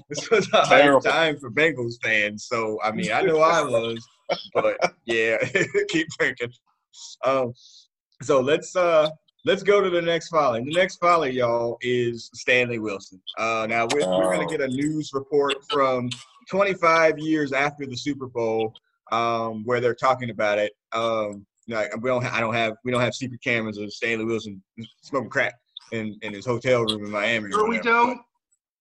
[0.09, 2.45] this was a hype time for Bengals fans.
[2.47, 4.07] So I mean, I know I was,
[4.55, 5.37] but yeah,
[5.89, 6.53] keep drinking.
[7.25, 7.53] Um,
[8.23, 9.09] so let's uh
[9.45, 10.65] let's go to the next folly.
[10.65, 13.21] The next folly, y'all, is Stanley Wilson.
[13.39, 14.51] Uh, now we're, we're gonna Oh.
[14.51, 16.11] get a news report from
[16.51, 18.75] 25 years after the Super Bowl,
[19.13, 20.73] um, where they're talking about it.
[20.93, 24.25] Um, like we don't, ha- I don't have, we don't have secret cameras of Stanley
[24.25, 24.63] Wilson
[25.03, 25.55] smoking crack
[25.93, 27.51] in, in his hotel room in Miami.
[27.51, 28.21] Sure we don't.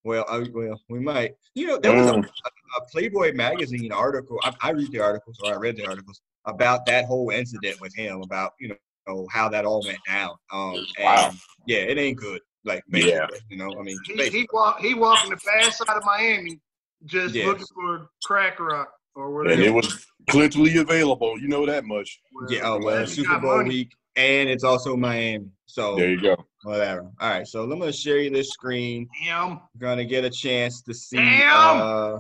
[0.04, 1.34] Well, I, well, we might.
[1.54, 2.24] You know, there was a, Mm.
[2.26, 4.40] a Playboy magazine article.
[4.44, 7.94] I, I read the articles, or I read the articles about that whole incident with
[7.96, 8.70] him, about you
[9.08, 10.32] know how that all went down.
[10.52, 11.32] Um, and Wow.
[11.66, 12.40] yeah, it ain't good.
[12.64, 13.28] Like, Yeah.
[13.50, 14.40] you know, I mean, He, basically.
[14.42, 16.60] he walked he walking the bad side of Miami,
[17.06, 17.46] just Yes.
[17.48, 21.40] looking for crack rock or And it was plentifully available.
[21.40, 22.20] You know that much.
[22.50, 23.70] yeah, oh, well, Super Bowl money.
[23.70, 25.48] week, and it's also Miami.
[25.66, 26.36] So There you go.
[26.64, 27.10] whatever.
[27.20, 29.08] All right, so I'm gonna share you this screen.
[29.24, 29.50] Damn.
[29.50, 31.18] You're gonna get a chance to see.
[31.18, 31.82] Damn.
[31.82, 32.20] Uh,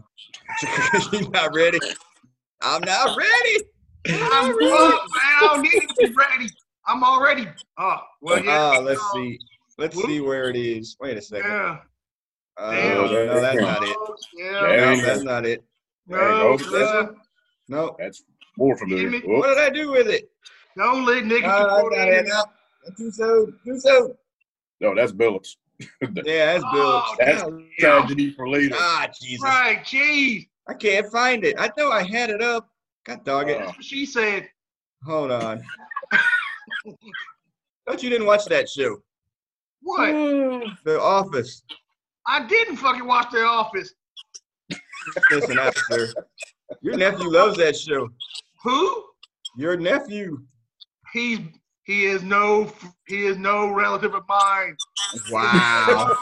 [1.12, 1.80] you're not ready.
[2.62, 3.64] I'm not ready.
[4.10, 4.60] I'm fucked, man.
[4.60, 6.50] I don't need to be ready.
[6.88, 7.48] I'm already.
[7.78, 8.74] Oh, well, yeah.
[8.78, 9.38] Uh, let's see.
[9.78, 10.98] Let's see where it is.
[11.00, 11.52] Wait a second.
[11.52, 11.78] Yeah.
[12.58, 12.96] Uh, Damn.
[13.12, 13.98] no, that's not it.
[14.34, 14.52] Yeah.
[14.96, 15.64] No, that's not it.
[16.08, 17.15] There you No, go.
[17.67, 17.96] No.
[18.00, 18.24] That's
[18.58, 19.10] more familiar.
[19.10, 19.28] Damn it.
[19.28, 19.39] Whoop.
[19.39, 20.30] What did I do with it?
[20.78, 22.26] Don't let niggas Uh, I support got it.
[22.26, 22.28] it.
[22.28, 22.43] No,
[22.98, 23.60] too soon.
[23.65, 24.15] Too soon.
[24.80, 25.56] No, that's Billups.
[26.26, 27.04] Yeah, that's Bill.
[27.06, 28.76] Oh, That's Oh, tragedy for later.
[28.78, 29.43] Ah, Jesus.
[29.43, 30.48] Right, jeez.
[30.67, 31.56] I can't find it.
[31.60, 32.70] I know I had it up.
[33.06, 33.62] God dog it.
[33.62, 34.50] Uh, she said.
[35.06, 35.62] Hold on.
[37.88, 38.98] Thought you didn't watch that show.
[39.84, 40.10] What?
[40.84, 41.63] The Office.
[42.26, 43.93] I didn't fucking watch The Office.
[45.32, 46.13] Listen up, sir.
[46.82, 48.10] Your nephew loves that show.
[48.63, 49.04] Who?
[49.58, 50.39] Your nephew.
[51.13, 51.39] He's
[51.84, 52.72] he is no
[53.08, 54.76] he is no relative of mine.
[55.32, 56.17] Wow.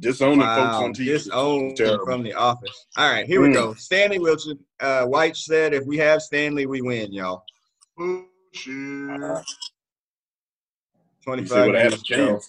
[0.00, 0.84] Disowning folks wow.
[0.84, 1.06] on TV.
[1.06, 2.86] Disowned from the office.
[2.98, 3.54] All right, here we Mm.
[3.54, 3.74] go.
[3.74, 4.58] Stanley Wilson.
[4.78, 7.44] Uh, Wyche said, if we have Stanley, we win, y'all.
[7.96, 8.26] Bullshit.
[8.68, 9.44] Uh, you
[11.24, 12.26] 25 said would have years a ago.
[12.32, 12.48] chance.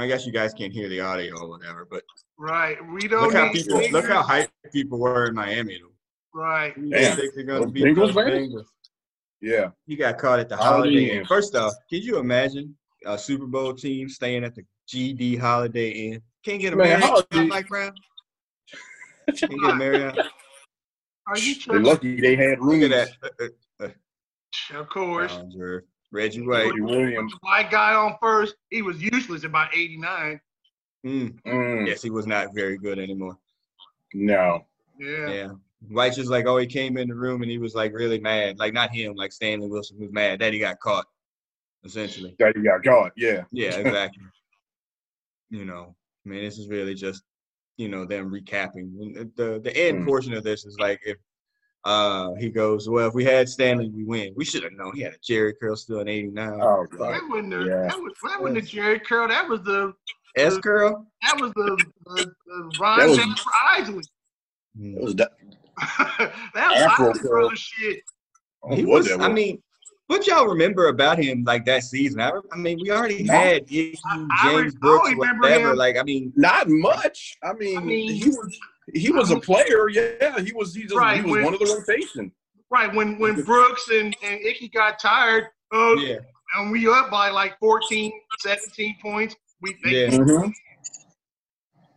[0.00, 2.02] I guess you guys can't hear the audio or whatever, but
[2.38, 2.76] Right.
[2.92, 4.48] We don't look how need people look how fingers.
[4.66, 5.80] hyped people were in Miami.
[6.34, 6.72] Right.
[6.74, 7.16] Who Damn.
[7.16, 8.12] you think they're gonna Those beat Bengals?
[8.12, 8.66] Bengals?
[9.40, 9.68] Yeah.
[9.86, 11.18] He got caught at the Holiday Holiday Inn.
[11.20, 11.24] Inn.
[11.26, 16.22] First off, could you imagine a Super Bowl team staying at the GD Holiday Inn.
[16.44, 17.92] Can't get a Man, how Marriott, Mike Brown.
[19.28, 20.18] Can't get a Marriott.
[21.26, 22.80] Are you They're lucky they had room.
[22.80, 23.52] Look at that.
[23.80, 23.88] Uh,
[24.78, 25.32] Of course.
[25.34, 26.70] Bellinger, Reggie Wyche.
[26.70, 27.32] Reggie Williams.
[27.32, 30.40] The white guy on first, he was useless about 89.
[31.04, 33.38] Mm, Mm, yes, he was not very good anymore.
[34.14, 34.64] no.
[34.98, 35.28] Yeah.
[35.28, 35.48] Yeah.
[35.88, 38.58] White just like, oh, he came in the room and he was like really mad.
[38.58, 41.06] Like not him, like Stanley Wilson was mad that he got caught,
[41.84, 42.34] essentially.
[42.38, 43.12] That he got caught.
[43.16, 43.44] Yeah.
[43.52, 44.22] Yeah, exactly.
[45.50, 47.22] you know, I mean, this is really just,
[47.76, 48.98] you know, them recapping.
[49.00, 50.06] And The the end Mm.
[50.06, 51.18] portion of this is like if
[51.86, 54.32] uh he goes, well, if we had Stanley, we win.
[54.36, 56.60] We should have known he had a Jheri curl still in '89.
[56.60, 57.14] Oh God.
[57.14, 57.82] That wasn't the, Yeah.
[57.88, 59.28] that was that wasn't the Jheri curl.
[59.28, 59.92] That was the
[60.36, 61.06] S curl.
[61.22, 64.02] that was the the, the Ron That was- Jasper Isley.
[64.78, 65.30] It was that.
[66.54, 67.50] that was curl.
[67.54, 68.00] shit.
[68.70, 69.10] I He know was.
[69.12, 69.62] I mean,
[70.08, 72.20] what y'all remember about him like that season?
[72.20, 73.32] I, I mean, we already No.
[73.32, 75.70] had Ickey, I- I James re- I Brooks, whatever.
[75.70, 75.76] him.
[75.76, 77.36] Like, I mean, not much.
[77.42, 78.58] I mean, I mean- he was
[78.94, 79.88] he was a player.
[79.88, 80.74] Yeah, he was.
[80.74, 82.32] He just Right, he was when- one of the rotation.
[82.70, 86.16] Right when when Brooks and and Ickey got tired, uh, yeah,
[86.56, 89.36] and we up by like 14, 17 points.
[89.62, 90.18] We think, yeah.
[90.18, 90.52] Mhm.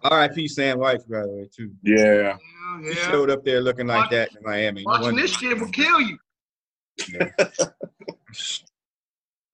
[0.04, 0.48] R.I.P.
[0.48, 1.72] Sam Wyche, by the way, too.
[1.84, 2.38] Yeah.
[2.84, 4.84] yeah, He showed up there looking like Watch- that in Miami.
[4.86, 6.18] Watching wonder- this shit will kill you.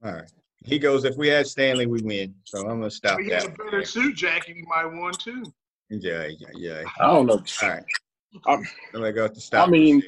[0.04, 0.32] All right.
[0.66, 2.36] He goes, if we had Stanley, we win.
[2.44, 5.14] So I'm gonna stop If he had a better suit jacket, he might have won
[5.14, 5.44] too.
[5.90, 6.84] Yeah, yeah, yeah.
[7.00, 7.44] I don't know.
[7.62, 7.84] All right.
[8.48, 9.68] I'm- I'm gonna go to stop.
[9.68, 10.04] I mean-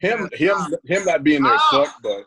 [0.00, 1.84] Him him him not being there Oh.
[1.84, 2.26] sucked, but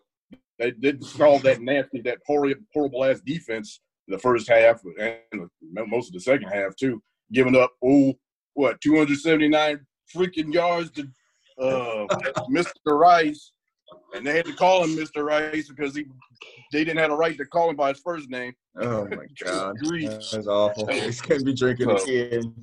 [0.60, 5.50] they did call that nasty, that horrible, horrible ass defense the first half and
[5.90, 7.02] most of the second half too,
[7.34, 8.14] giving up oh
[8.54, 9.86] what 279
[10.16, 11.02] freaking yards to
[11.60, 12.06] uh,
[12.50, 12.72] Mr.
[12.86, 13.52] Rice,
[14.14, 15.24] and they had to call him Mr.
[15.26, 16.06] Rice because he
[16.72, 18.54] they didn't have a right to call him by his first name.
[18.82, 20.88] oh my god, that's awful.
[20.92, 21.96] He's gonna be drinking Oh.
[22.04, 22.54] again.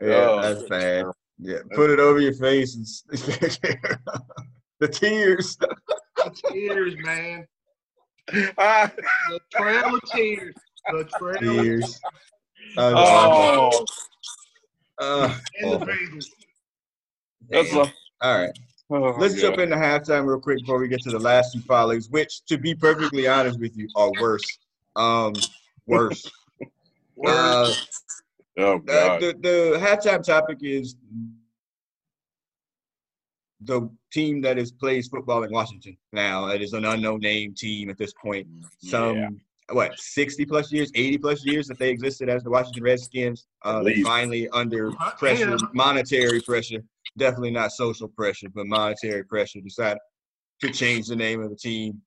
[0.00, 0.40] Yeah, Oh.
[0.42, 1.06] that's bad.
[1.40, 2.86] Yeah, put it over your face and
[4.80, 5.56] the tears.
[5.56, 7.46] The tears, man.
[8.58, 8.90] Ah,
[9.30, 10.54] The trail of tears.
[10.90, 12.00] The trail of Tears.
[12.76, 13.84] That's oh,
[15.00, 16.20] Uh, and the awful.
[17.50, 17.78] That's a,
[18.20, 18.50] All right.
[18.90, 19.40] Oh, Let's God.
[19.40, 22.58] jump into halftime real quick before we get to the last two follows, which, to
[22.58, 24.58] be perfectly honest with you, are worse.
[24.96, 25.34] Um,
[25.86, 26.30] worse.
[27.26, 27.72] uh,
[28.60, 29.20] Oh Uh, God.
[29.22, 30.96] the the halftime topic is
[33.60, 36.46] the team that is plays football in Washington now.
[36.48, 38.46] It is an unknown name team at this point.
[38.82, 39.28] Some Yeah.
[39.70, 43.46] what sixty plus years, eighty plus years that they existed as the Washington Redskins.
[43.62, 46.82] Uh, they finally under pressure, monetary pressure,
[47.18, 49.98] definitely not social pressure, but monetary pressure, decided
[50.60, 52.00] to change the name of the team,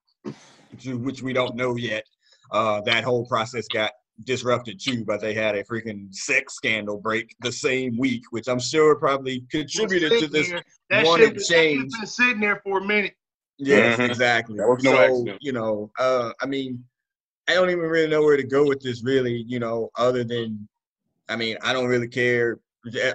[0.79, 2.03] to which we don't know yet.
[2.51, 3.91] Uh, that whole process got
[4.25, 8.59] disrupted too, but they had a freaking sex scandal break the same week, which I'm
[8.59, 10.49] sure probably contributed to this.
[10.89, 11.81] there, wanted shit, change.
[11.81, 13.15] shit's been sitting there for a minute.
[13.57, 14.09] Yes, Mhm.
[14.09, 14.57] exactly.
[14.57, 15.37] That was no so, accident.
[15.41, 16.83] You know, uh, I mean,
[17.47, 19.43] I don't even really know where to go with this, really.
[19.47, 20.67] You know, other than,
[21.29, 22.59] I mean, I don't really care.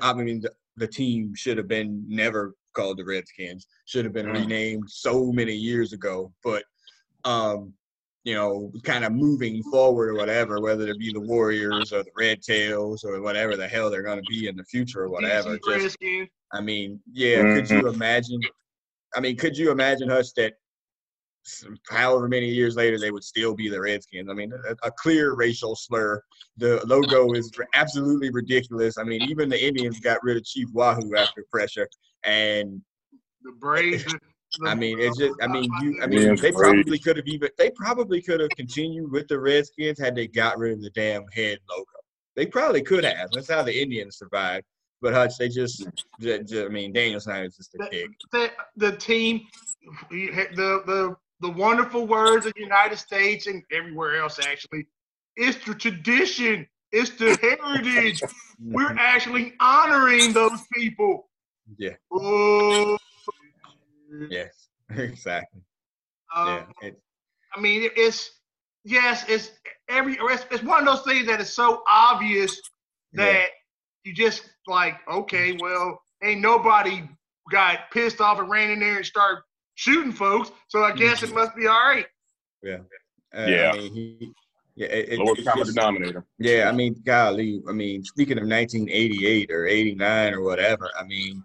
[0.02, 0.42] I mean,
[0.76, 3.66] the, team should have been never called the Redskins.
[3.86, 4.32] Should have been Mm.
[4.32, 6.32] renamed so many years ago.
[6.44, 6.64] But,
[7.24, 7.72] um,
[8.24, 12.10] you know, kind of moving forward or whatever, whether it be the Warriors or the
[12.16, 15.58] Red Tails or whatever the hell they're going to be in the future or whatever.
[15.64, 15.96] Just
[16.52, 18.40] I mean, yeah, could you imagine?
[19.14, 20.54] I mean, could you imagine us that
[21.88, 24.28] however many years later they would still be the Redskins?
[24.30, 26.22] I mean, a, a clear racial slur.
[26.56, 28.98] The logo is absolutely ridiculous.
[28.98, 31.88] I mean, even the Indians got rid of Chief Wahoo after pressure,
[32.24, 32.80] and
[33.42, 34.14] The Braves.
[34.64, 35.34] I mean, it's just.
[35.42, 36.00] I mean, you.
[36.02, 36.56] I mean, Yeah, they Braves.
[36.56, 37.50] probably could have even.
[37.58, 41.24] They probably could have continued with the Redskins had they got rid of the damn
[41.32, 41.84] head logo.
[42.36, 43.30] They probably could have.
[43.32, 44.64] That's how the Indians survived.
[45.02, 45.86] But Hutch, they just.
[46.20, 48.10] ju- ju- I mean, Daniel Snyder's just a the, pig.
[48.32, 49.42] the, the team,
[50.10, 54.86] the, the, the wonderful words of the United States and everywhere else, actually,
[55.36, 58.22] it's the tradition, it's the heritage.
[58.58, 61.28] We're actually honoring those people.
[61.78, 61.92] Yeah.
[62.12, 62.96] Oh,
[64.30, 65.60] Yes, exactly.
[66.34, 67.00] um, yeah, it,
[67.54, 68.30] I mean, it- it's
[68.84, 69.50] yes, it's
[69.88, 72.60] every it's, it's one of those things that is so obvious
[73.14, 73.46] that yeah.
[74.04, 77.02] you just like, okay, well, ain't nobody
[77.50, 79.42] got pissed off and ran in there and started
[79.76, 82.06] shooting folks, so I guess it must be all right.
[82.64, 82.78] Uh,
[83.46, 83.70] Yeah.
[83.72, 84.32] I mean, he,
[84.74, 86.24] yeah, it, it, Lowest common just- denominator.
[86.38, 86.68] yeah.
[86.68, 87.62] I mean, golly.
[87.68, 91.42] I mean, speaking of 1988 or 89 or whatever, I mean,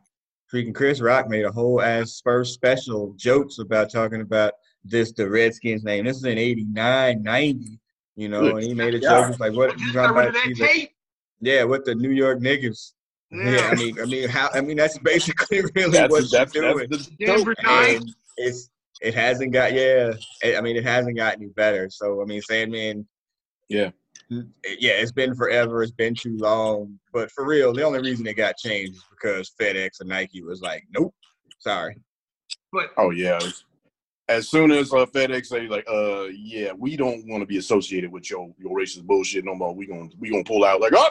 [0.52, 5.30] freaking Chris Rock made a whole ass Spurs special jokes about talking about this the
[5.30, 6.06] Redskins name.
[6.06, 7.80] This is in 89, 90.
[8.18, 9.72] You know, and he made a joke it's like, "What?
[9.78, 10.92] Just You talking about?" of that tape.
[11.40, 12.92] Yeah, with the New York niggas.
[13.32, 13.70] Yeah.
[13.72, 14.50] I mean, I mean, how?
[14.54, 16.88] I mean, that's basically really That's what that's, you're doing.
[16.90, 18.04] that's the Denver joke.
[18.38, 18.40] Knights.
[18.40, 18.70] and it's
[19.02, 20.14] it hasn't got yeah.
[20.44, 21.90] I I mean, it hasn't gotten any better.
[21.90, 23.08] So I mean, Sandman.
[23.70, 23.92] Yeah.
[24.30, 25.82] Yeah, it's been forever.
[25.84, 27.00] It's been too long.
[27.14, 30.62] But for real, the only reason it got changed is because FedEx and Nike was
[30.62, 31.14] like, nope,
[31.60, 31.98] sorry.
[32.72, 33.40] But Oh yeah.
[34.30, 38.12] As soon as uh, FedEx say like, uh, yeah, we don't want to be associated
[38.12, 39.74] with your your racist bullshit no more.
[39.74, 41.10] We gonna we gonna pull out like, oh,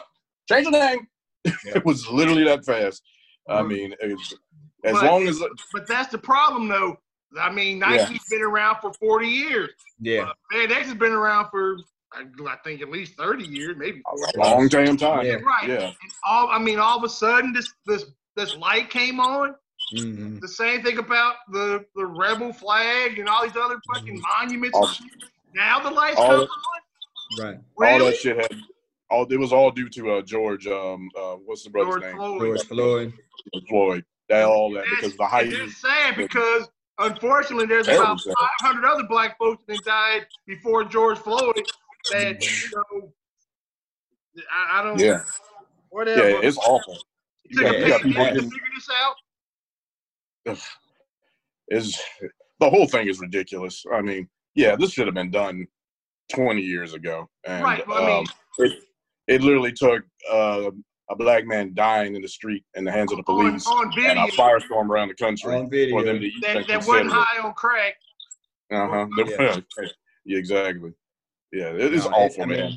[0.48, 1.06] change the name.
[1.74, 3.02] it was literally that fast.
[3.48, 3.68] I Mhm.
[3.68, 4.34] mean, it's,
[4.84, 6.98] as But- long as but that's the problem though.
[7.38, 9.70] I mean, Nike's been around for 40 years.
[10.00, 10.22] Yeah.
[10.22, 11.76] Uh, FedEx has been around for
[12.12, 14.02] I I think at least 30 years, maybe.
[14.34, 15.24] a long damn time.
[15.26, 15.34] Yeah.
[15.34, 15.68] Right.
[15.68, 15.86] Yeah.
[15.86, 18.04] And all I mean, all of a sudden this this
[18.36, 19.54] this light came on.
[19.96, 24.76] hmm The same thing about the the rebel flag and all these other fucking monuments.
[24.76, 24.90] All-
[25.54, 26.46] Now the lights all come on.
[26.46, 27.58] All Right.
[27.78, 28.10] Really?
[28.10, 28.60] that shit had
[29.08, 30.66] all it was all due to uh, George.
[30.66, 32.16] Um, uh, what's the brother's George name?
[32.16, 32.40] Floyd.
[32.40, 33.12] George Floyd.
[33.68, 34.04] Floyd.
[34.28, 35.52] That all that because the height.
[35.52, 36.68] It's sad because
[37.00, 41.60] unfortunately there's about 500 other black folks that died before George Floyd
[42.12, 43.12] that you know
[44.52, 45.22] I, I don't Yeah.
[45.90, 46.28] whatever.
[46.30, 46.94] Yeah, it's awful.
[47.52, 49.16] Took Yeah, a it's- people to figure this out.
[51.68, 52.00] is
[52.60, 53.84] the whole thing is ridiculous.
[53.92, 55.66] I mean, yeah, this should have been done
[56.32, 57.28] 20 years ago.
[57.44, 58.26] And Right, well, I mean- um,
[58.58, 58.82] it,
[59.26, 60.70] it literally took uh,
[61.10, 64.04] a black man dying in the street in the hands of the police on, on
[64.04, 65.96] and a firestorm around the country On video.
[65.98, 67.12] for them to even that, that consider wasn't it.
[67.12, 67.94] high on crack.
[68.72, 69.06] Uh-huh.
[69.26, 69.56] Yeah.
[70.24, 70.92] yeah, exactly.
[71.52, 72.72] Yeah, it is No, awful, I man.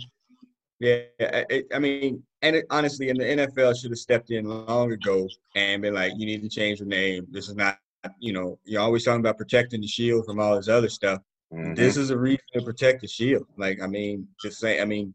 [0.80, 4.46] Yeah, I- it, I mean, and it, honestly, and the NFL should have stepped in
[4.46, 7.28] long ago and been like, "You need to change your name.
[7.32, 7.78] This is not,
[8.19, 11.22] you know, you're always talking about protecting the shield from all this other stuff.
[11.54, 11.76] Mhm.
[11.76, 13.46] This is a reason to protect the shield.
[13.58, 15.13] Like, I mean, just say, I mean,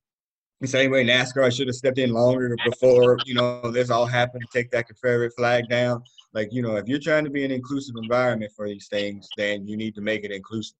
[0.60, 4.06] the same way NASCAR I should have stepped in longer before, you know, this all
[4.06, 6.02] happened to take that Confederate flag down.
[6.34, 9.66] Like, you know, if you're trying to be an inclusive environment for these things, then
[9.66, 10.76] you need to make it inclusive.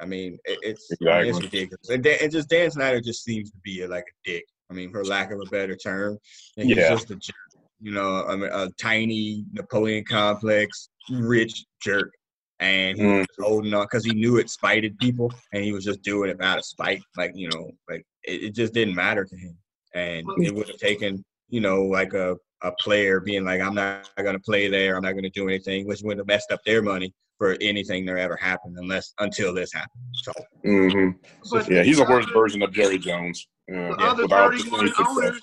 [0.00, 1.88] I mean, it, it's mean, it's ridiculous.
[1.88, 4.44] And, Dan, and just Dan Snyder just seems to be a, like a dick.
[4.70, 6.18] I mean, for lack of a better term,
[6.56, 6.88] and he's Yeah.
[6.90, 7.34] just a jerk.
[7.80, 12.12] You know, I mean, a tiny Napoleon complex, rich jerk,
[12.58, 13.18] and he Mm.
[13.18, 16.40] was holding on because he knew it spited people, and he was just doing it
[16.40, 17.02] out of spite.
[17.16, 19.56] Like you know, like it, it just didn't matter to him,
[19.94, 24.10] and it would have taken you know like a a player being like, I'm not
[24.16, 26.60] going to play there, I'm not going to do anything, which would have messed up
[26.64, 30.02] their money for anything that ever happened unless until this happened.
[30.14, 30.32] So
[30.64, 31.10] hmm
[31.50, 33.46] But Yeah, he's a the worse version of Jerry Jones.
[33.68, 35.42] Yeah, The other without 31 any owners,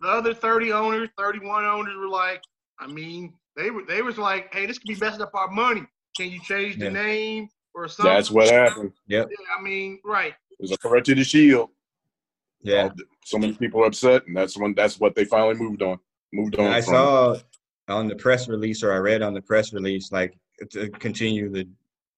[0.00, 2.40] the other 30 owners, 31 owners were like,
[2.78, 5.82] I mean, they were they was like, hey, this could be messing up our money.
[6.16, 6.90] Can you change the Yeah.
[6.90, 8.14] name or something?
[8.14, 8.92] That's what happened.
[9.08, 9.24] Yeah,
[9.58, 10.34] I mean, right.
[10.52, 11.70] It was a threat to the shield.
[12.64, 12.92] Yeah, All-
[13.24, 15.98] So many people are upset, and that's when that's what they finally moved on.
[16.32, 16.66] Moved on.
[16.66, 16.94] I from.
[16.94, 17.36] saw
[17.88, 20.34] on the press release, or I read on the press release, like
[20.70, 21.68] to continue the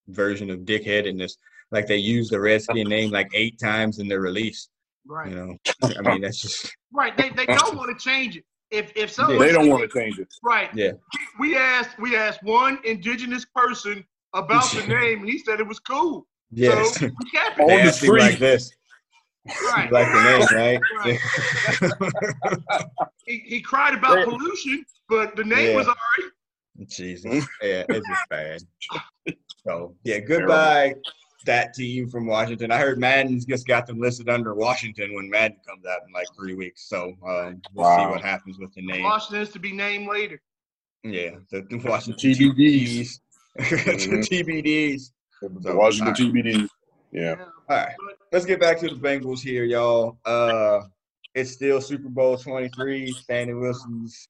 [0.09, 1.33] version of dickheadedness,
[1.73, 4.69] like they used the Redskin name like eight times in the release.
[5.07, 5.31] Right.
[5.31, 7.17] You know, I mean that's just Right.
[7.17, 8.45] They, they don't want to change it.
[8.71, 10.29] If if someone They don't want to change it.
[10.43, 10.71] right.
[10.75, 10.93] Yeah.
[11.39, 14.05] We, we asked we asked one indigenous person
[14.35, 16.27] about the name and he said it was cool.
[16.51, 16.99] yes.
[16.99, 18.73] So we kept On the asked him like this,
[19.73, 19.91] Right.
[19.93, 20.81] like the name,
[22.53, 22.81] right?
[23.27, 25.77] He, he cried about They- pollution, but the name Yeah.
[25.77, 26.31] was all right.
[26.89, 27.47] Jesus.
[27.63, 28.61] Yeah, it's just bad.
[29.67, 30.95] So yeah, goodbye
[31.47, 32.71] that team from Washington.
[32.73, 36.27] I heard Madden's just got them listed under Washington when Madden comes out in like
[36.37, 36.89] three weeks.
[36.89, 39.03] So um, we'll see what happens with the name.
[39.05, 40.41] Washington is to be named later.
[41.05, 43.21] Yeah, the, the Washington TBDs.
[43.57, 43.63] the.
[43.65, 45.11] TBDs.
[45.43, 46.69] The So, Washington all TBD.
[47.13, 47.35] Yeah.
[47.69, 47.95] All right,
[48.37, 50.19] let's get back to the Bengals here, y'all.
[50.27, 50.83] Uh,
[51.35, 53.11] it's still Super Bowl 23.
[53.13, 54.29] Stanley Wilson's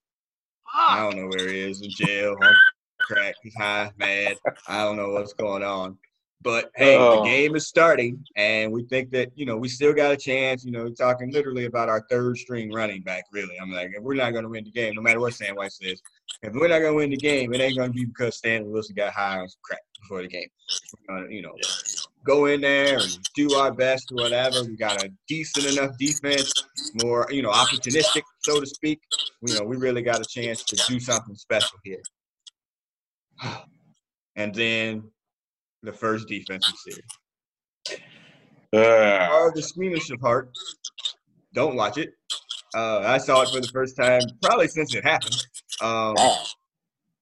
[0.72, 2.54] I don't know where he is in jail, on
[3.00, 4.36] crack, he's high, mad.
[4.68, 5.98] I don't know what's going on.
[6.40, 7.16] But hey, Oh.
[7.24, 10.64] the game is starting, and we think that you know we still got a chance.
[10.64, 13.24] You know, we're talking literally about our third string running back.
[13.32, 15.56] Really, I'm like, if we're not going to win the game, no matter what Sam
[15.56, 16.00] Wyche says,
[16.42, 18.68] if we're not going to win the game, it ain't going to be because Stanley
[18.68, 20.48] Wilson got high on some crack before the game.
[21.08, 21.56] We're you know,
[22.26, 24.64] go in there and do our best, whatever.
[24.64, 26.52] We got a decent enough defense,
[27.02, 29.00] more you know, opportunistic, so to speak
[29.42, 32.02] you know, we really got a chance to do something special here.
[34.38, 35.02] And then
[35.82, 38.00] the first defensive series.
[38.70, 40.50] Uh, the squeamish of heart.
[41.54, 42.10] Don't watch it.
[42.74, 45.42] Uh, I saw it for the first time probably since it happened.
[45.80, 46.16] Um,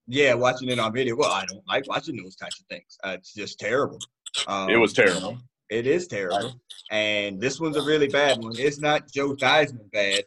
[0.09, 1.14] yeah, watching it on video.
[1.14, 2.98] Well, I don't like watching those types of things.
[3.05, 4.00] Uh, it's just terrible.
[4.47, 5.39] Um, It was terrible.
[5.70, 6.61] It is terrible.
[6.91, 8.53] And this one's a really bad one.
[8.57, 10.24] It's not Joe Theismann bad,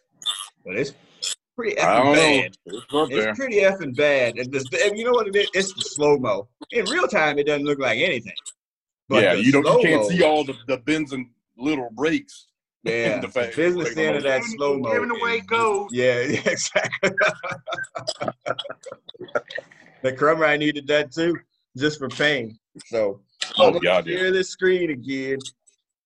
[0.66, 0.93] but it's
[1.55, 2.58] pretty I effing don't bad.
[2.91, 3.03] know.
[3.05, 3.14] It's.
[3.28, 4.38] It's pretty effing bad.
[4.38, 5.49] And, this, and you know what it is?
[5.53, 6.47] It's the slow mo.
[6.72, 8.34] In real time, it doesn't look like anything.
[9.10, 9.66] yeah, you don't.
[9.82, 11.28] You can't see all the the bends and
[11.58, 12.45] little breaks.
[12.84, 14.93] Yeah, the the fact- business like, end of that Giving- slow mo.
[14.93, 15.89] giving away gold.
[15.91, 17.10] Yeah, yeah, exactly.
[20.03, 21.38] the crumb I needed that too,
[21.76, 22.58] just for pain.
[22.86, 23.20] So
[23.58, 24.18] Oh I'm gonna God, yeah.
[24.18, 25.38] share this screen again.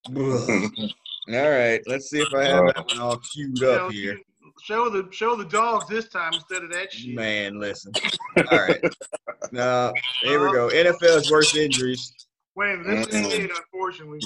[0.16, 3.92] All right, let's see if I have Uh, that one all queued You know, up
[3.92, 4.20] here.
[4.64, 7.16] Show the show the dogs this time instead of that shit.
[7.16, 7.94] Man, listen.
[8.52, 8.82] All right.
[9.52, 10.70] Now, here we go.
[10.70, 12.14] NFL's worst injuries.
[12.56, 14.20] Wait, a minute, this is it, unfortunately.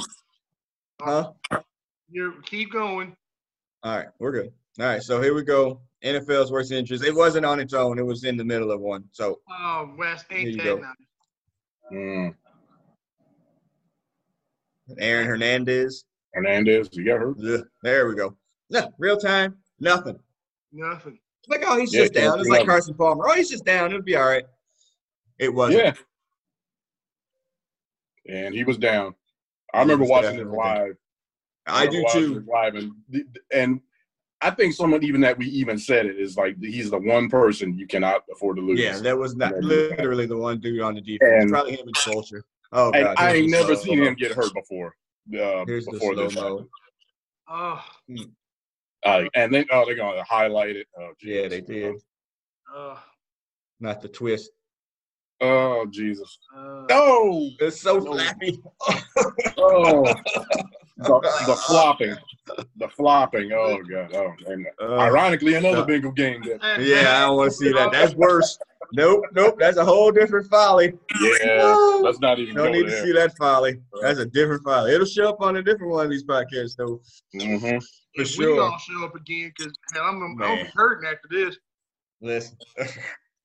[1.02, 1.32] Huh?
[2.10, 3.16] You keep going.
[3.84, 4.52] All right, we're good.
[4.80, 5.82] All right, so here we go.
[6.04, 7.02] NFL's worst injuries.
[7.04, 8.00] It wasn't on its own.
[8.00, 9.04] It was in the middle of one.
[9.12, 10.78] So Oh, West Here ain't you that go.
[10.78, 10.96] nice.
[11.94, 12.36] Mm.
[15.00, 16.06] Aaron Hernandez.
[16.34, 17.38] Hernandez, you got hurt.
[17.44, 18.36] Ugh, there we go.
[18.70, 20.20] No, real time, nothing.
[20.72, 21.20] Nothing.
[21.48, 22.40] Like, oh, he's Yeah, just down.
[22.40, 22.66] It's like.
[22.66, 23.28] Carson Palmer.
[23.28, 23.92] Oh, he's just down.
[23.92, 24.46] It'll be all right.
[25.40, 25.84] It wasn't.
[25.86, 25.94] Yeah.
[28.28, 29.14] And he was down.
[29.74, 30.96] I remember watching it live.
[31.68, 32.38] I remember do too.
[32.38, 33.82] it Live and and
[34.42, 37.78] I think someone even that we even said it is like he's the one person
[37.78, 38.80] you cannot afford to lose.
[38.80, 41.44] Yeah, that was not literally the one dude on the defense.
[41.44, 42.44] And- Probably him and Fulcher.
[42.78, 43.16] Oh, and God.
[43.18, 44.94] I here's ain't never slow- seen him get hurt before.
[45.34, 46.34] Uh, Here's before this.
[46.34, 46.68] slow-mo.
[47.48, 47.84] Oh,
[49.06, 50.88] Uh, and then oh, they're gonna highlight it.
[51.00, 51.96] Oh, Yeah, they did.
[52.76, 52.98] uh,
[53.80, 54.52] Not the twist.
[55.42, 56.38] Oh Jesus.
[56.56, 58.12] uh, Oh, It's so No.
[58.14, 58.62] flappy.
[59.58, 60.04] oh.
[60.98, 62.16] the, the flopping,
[62.78, 63.52] the flopping.
[63.54, 64.14] Oh god.
[64.16, 66.42] Oh, and Uh, ironically, another uh, Bengal game.
[66.44, 67.92] That, that- yeah, I don't want to see that.
[67.92, 68.58] That's worse.
[68.96, 69.56] Nope, nope.
[69.60, 70.94] That's a whole different folly.
[71.22, 72.00] yeah, No.
[72.04, 73.80] let's not even Don't go need to see that folly.
[74.02, 74.94] That's a different folly.
[74.94, 77.02] It'll show up on a different one of these podcasts, though.
[77.36, 77.80] Mm-hmm.
[77.80, 78.62] For if we sure.
[78.62, 80.66] all show up again, because I'm, I'm Man.
[80.74, 81.58] hurting after this.
[82.22, 82.58] Listen.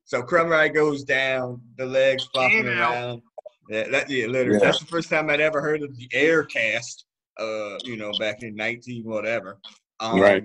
[0.05, 3.22] so Krumrie goes down, the legs flopping And around.
[3.68, 4.59] Yeah, that, yeah, literally.
[4.61, 4.66] Yeah.
[4.66, 7.05] That's the first time I'd ever heard of the air cast.
[7.38, 9.59] Uh, you know, back in nineteen whatever.
[10.01, 10.44] Um, Right.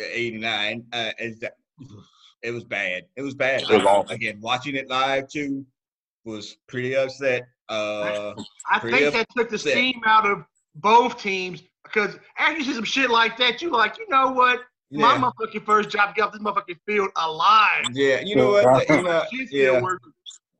[0.00, 0.86] Eighty nine.
[0.92, 1.54] Uh, is that?
[2.42, 3.04] It was bad.
[3.16, 3.62] It was bad.
[3.62, 4.14] It was I- awful.
[4.14, 5.64] Again, watching it live too
[6.24, 7.48] was pretty upset.
[7.68, 8.34] Uh,
[8.70, 10.44] I Pretty think that took the steam out of
[10.76, 14.60] both teams because after you see some shit like that, you like, you know what?
[14.90, 17.84] My motherfucking first job, get off this motherfucking field alive.
[17.92, 18.20] yeah.
[18.20, 18.88] You know what?
[18.88, 19.80] You know, yeah.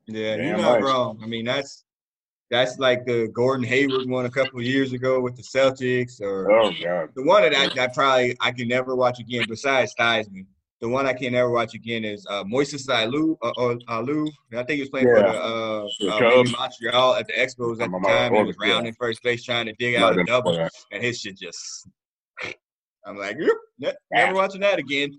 [0.07, 0.83] Yeah, you're Damn not right.
[0.83, 1.19] wrong.
[1.23, 1.85] I mean, that's
[2.51, 6.51] that's like the Gordon Hayward one a couple of years ago with the Celtics, or
[6.51, 7.11] Oh god.
[7.15, 9.45] the one that I, I probably I can never watch again.
[9.49, 10.47] Besides Theismann,
[10.81, 13.37] the one I can never watch again is uh, Moises Alou.
[13.43, 14.29] Uh, uh, Alou.
[14.53, 18.01] I think he was playing for the uh, uh, Montreal at the Expos at the
[18.07, 18.35] time.
[18.35, 18.73] He was yeah.
[18.73, 20.57] rounding first base trying to dig out a double,
[20.93, 21.89] and his shit just.
[23.07, 25.11] I'm like, yep, ne- never watching that again.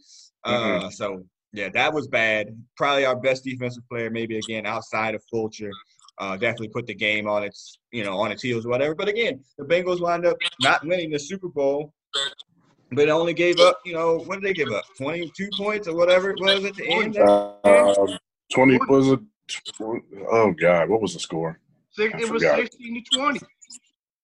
[0.45, 0.85] Mm-hmm.
[0.85, 2.55] Uh, so yeah, that was bad.
[2.77, 5.71] Probably our best defensive player, maybe again outside of Fulcher.
[6.19, 8.93] Uh, definitely put the game on its, you know, on its heels, or whatever.
[8.93, 11.93] But again, the Bengals wind up not winning the Super Bowl,
[12.91, 14.83] but only gave up, you know, what did they give up?
[14.97, 17.17] Twenty-two points or whatever it was at the end.
[17.17, 18.17] Uh,
[18.51, 19.19] Twenty was it?
[20.31, 21.59] Oh god, what was the score?
[21.91, 23.39] Six, it was 16 to 20.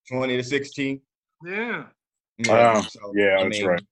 [0.08, 1.00] Twenty to sixteen.
[1.44, 1.84] Yeah.
[2.48, 3.82] Ah, so, yeah, I that's mean, right.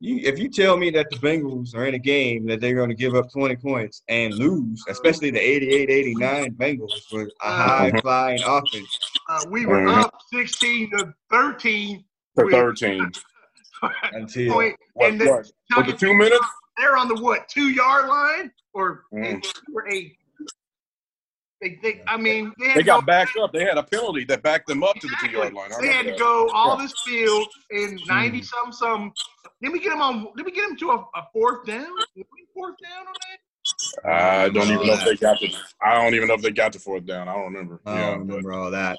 [0.00, 2.88] You, if you tell me that the Bengals are in a game that they're going
[2.88, 7.92] to give up 20 points and lose, especially the 88-89 Bengals with a Uh, high
[8.00, 8.98] flying offense,
[9.28, 10.02] Uh, we were Mhm.
[10.04, 12.04] up 16 to 13.
[12.34, 13.12] For thirteen.
[14.12, 15.50] until Point, What, and the, what?
[15.76, 16.46] Was it two minutes?
[16.78, 19.42] they're on the what two yard line or Mm.
[19.74, 20.16] or eight.
[21.60, 23.52] They, they, I mean, they had, They to go, got backed up.
[23.52, 25.70] They had a penalty that backed them up to the two yard line.
[25.72, 28.06] I they had to remember go all this field in Mm.
[28.08, 29.12] 90 some some.
[29.60, 30.28] Did we get them on?
[30.36, 31.86] Did we get them to a, a fourth down?
[32.16, 33.38] Did we fourth down on that?
[34.04, 34.10] that.
[34.10, 35.54] I don't even know if they got the.
[35.80, 37.28] I don't even know if they got the fourth down.
[37.28, 37.80] I don't remember.
[37.86, 38.98] I don't but remember all that.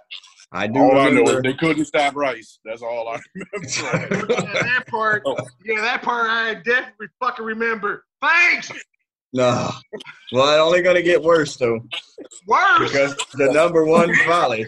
[0.53, 1.37] I do all I know remember.
[1.37, 2.59] is they couldn't stop Rice.
[2.63, 4.27] That's all I remember.
[4.29, 5.23] Yeah, that part.
[5.25, 5.35] Oh.
[5.65, 8.05] Yeah, that part I definitely fucking remember.
[8.21, 8.71] Thanks.
[9.33, 9.71] no.
[10.31, 11.79] Well, it's only going to get worse, though,
[12.47, 12.79] Worse.
[12.91, 14.67] because the number one folly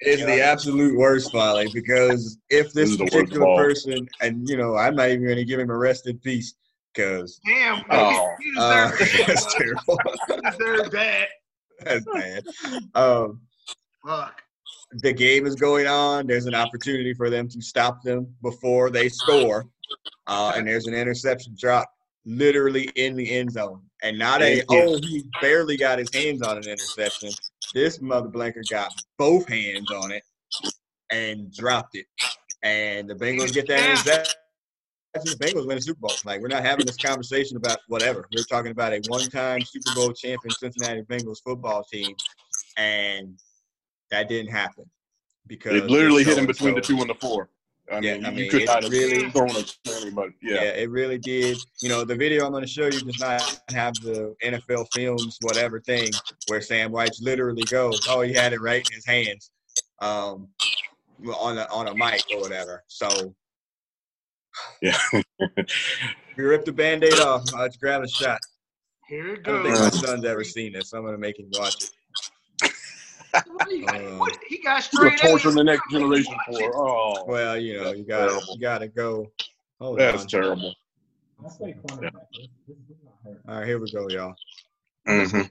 [0.00, 1.68] is the absolute worst folly.
[1.74, 5.24] Because if This this is the worst particular person, and, you know, I'm not even
[5.24, 6.54] going to give him a rest in peace,
[6.94, 7.84] because Damn.
[7.90, 8.28] Oh.
[8.40, 8.90] you uh,
[9.26, 9.98] that's terrible.
[10.30, 11.28] you deserve that.
[11.84, 12.44] That's bad.
[12.94, 13.40] Um,
[14.06, 14.42] Fuck.
[15.02, 16.26] The game is going on.
[16.26, 19.66] There's an opportunity for them to stop them before they score.
[20.26, 21.88] Uh, and there's an interception drop
[22.24, 23.82] literally in the end zone.
[24.02, 27.30] And not a, oh, he barely got his hands on an interception.
[27.74, 30.22] This mother blanker got both hands on it.
[31.10, 32.06] and dropped it.
[32.62, 34.34] And the Bengals get that interception.
[35.14, 36.12] The Bengals win the Super Bowl.
[36.24, 38.26] Like we're not having this conversation about whatever.
[38.36, 42.14] We're talking about a one-time Super Bowl champion Cincinnati Bengals football team,
[42.76, 43.38] and
[44.10, 44.84] that didn't happen
[45.46, 47.50] because It literally hit him so- between the two and the four.
[47.90, 50.34] I Yeah, mean, I you could it not have really- thrown it to anybody.
[50.42, 50.54] Yeah.
[50.54, 50.70] Yeah.
[50.70, 51.56] it really did.
[51.82, 55.38] You know, the video I'm going to show you does not have the NFL films,
[55.42, 56.10] whatever thing,
[56.48, 59.52] where Sam Wyche's literally goes, oh, he had it right in his hands,
[60.00, 60.48] um,
[61.32, 62.82] on a on a mic or whatever.
[62.88, 63.34] So
[64.82, 64.98] Yeah.
[66.36, 67.44] we ripped the Band-Aid off.
[67.54, 68.40] Uh, Let's grab a shot.
[69.08, 69.60] Here it goes.
[69.60, 70.90] I don't think my son's ever seen this.
[70.90, 71.90] So I'm going to make him watch it.
[73.46, 75.54] What he got- Uh, what- You're straight torturing A's.
[75.56, 76.72] the next generation for.
[76.74, 79.30] Oh, Well, you know, you got you got to go.
[79.80, 80.28] Hold that's on.
[80.28, 80.74] terrible.
[81.42, 82.12] I'll say cornerback.
[82.32, 83.40] This, this is not hurt.
[83.48, 84.34] All right, here we go, y'all.
[85.06, 85.42] hmm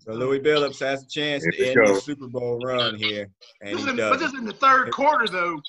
[0.00, 3.28] So Lewis Billups has a chance Here to end the Super Bowl run here,
[3.62, 4.10] and This is he in, does.
[4.10, 5.60] but this is in the third quarter, though.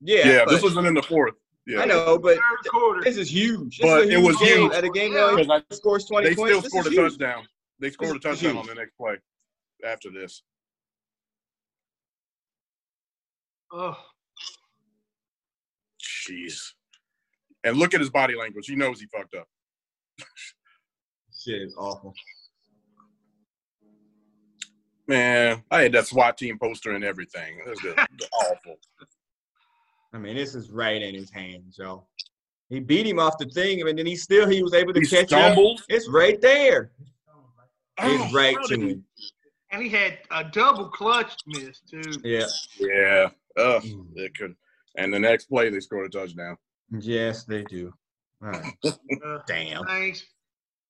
[0.00, 1.34] Yeah, Yeah, but- this wasn't in the fourth.
[1.66, 1.80] Yeah.
[1.80, 3.78] I know, but Third this is huge.
[3.78, 4.60] This But is a it was huge game.
[4.62, 4.72] huge.
[4.74, 5.26] At a game Yeah.
[5.36, 5.36] that
[5.68, 6.50] Because scores 20 they points.
[6.50, 7.12] still this scored a huge.
[7.12, 7.46] touchdown.
[7.78, 9.16] They scored a This is touchdown on the next play
[9.84, 10.42] after this.
[13.72, 13.96] Ugh.
[16.00, 16.72] Jeez.
[17.64, 18.66] And look at his body language.
[18.66, 19.46] He knows he fucked up.
[21.44, 22.12] Shit is awful.
[25.08, 27.58] Man, I had that SWAT team poster and everything.
[27.58, 27.98] It was just
[28.32, 28.78] awful.
[30.12, 32.08] I mean, this is right in his hands, y'all.
[32.68, 35.06] He beat him off the thing, and then he still he was able to He
[35.06, 35.52] catch up.
[35.52, 35.82] stumbled.
[35.88, 36.92] It's right there.
[37.28, 37.44] Oh,
[38.24, 39.04] It's right to did him.
[39.70, 42.00] And he had a double clutch miss, too.
[42.22, 42.46] Yeah.
[42.78, 43.30] Yeah.
[43.58, 44.06] Ugh, Mm.
[44.16, 44.54] it could.
[44.96, 46.56] And the next play, they scored a touchdown.
[46.90, 47.92] Yes, they do.
[48.42, 48.74] All right.
[48.84, 49.84] Uh, Damn.
[49.86, 50.24] thanks.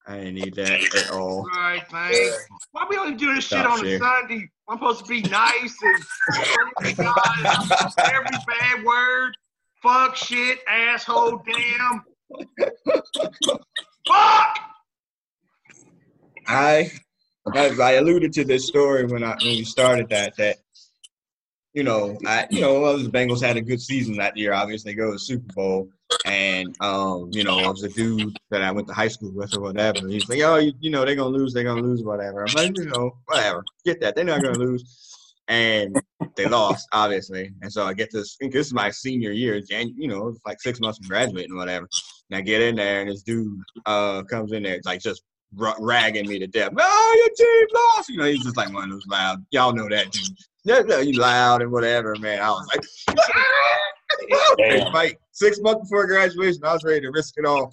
[0.06, 1.20] I didn't need that at all.
[1.38, 1.44] all.
[1.44, 2.46] Right, thanks.
[2.72, 3.98] Why we only do this shit Stop on a.
[3.98, 4.48] Sunday?
[4.68, 9.36] I'm supposed to be nice and God, every bad word,
[9.82, 12.04] fuck, shit, asshole, damn.
[14.08, 14.58] Fuck!
[16.48, 16.90] I,
[17.54, 20.58] as I alluded to this story when I when we started that that
[21.74, 24.52] you know I you know well, the Bengals had a good season that year.
[24.52, 25.88] Obviously, go to the Super Bowl,
[26.24, 29.56] and um you know I was a dude that I went to high school with
[29.56, 30.06] or whatever.
[30.08, 32.46] He's like, oh you, you know they're gonna lose, they're gonna lose, whatever.
[32.46, 35.96] I'm like, you know whatever, get that they're not gonna lose, and
[36.36, 37.50] they lost obviously.
[37.62, 38.36] And so I get this.
[38.40, 41.88] This is my senior year, Jan, you know, like six months from graduating whatever.
[42.30, 45.22] And I get in there, and this dude uh comes in there, it's like just
[45.54, 46.72] ragging me to death.
[46.78, 48.08] Oh, your team lost.
[48.08, 49.44] You know, he's just like one of those loud.
[49.50, 50.36] Y'all know that dude.
[50.64, 52.40] Yeah, yeah, you loud and whatever, man.
[52.40, 53.16] I was like,
[54.58, 54.92] Damn.
[54.92, 57.72] like six months before graduation, I was ready to risk it all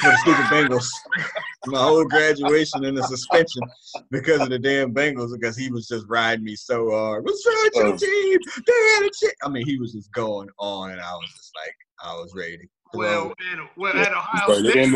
[0.00, 0.88] for the stupid Bengals.
[1.66, 3.62] My whole graduation and the suspension
[4.10, 7.24] because of the damn Bengals because he was just riding me so hard.
[7.24, 7.96] What's wrong with your Oh.
[7.96, 8.38] team?
[8.66, 9.36] They had a chick.
[9.44, 12.58] I mean, he was just going on, and I was just like, I was ready
[12.58, 13.58] to Well, it.
[13.58, 14.94] at, well, at Ohio State,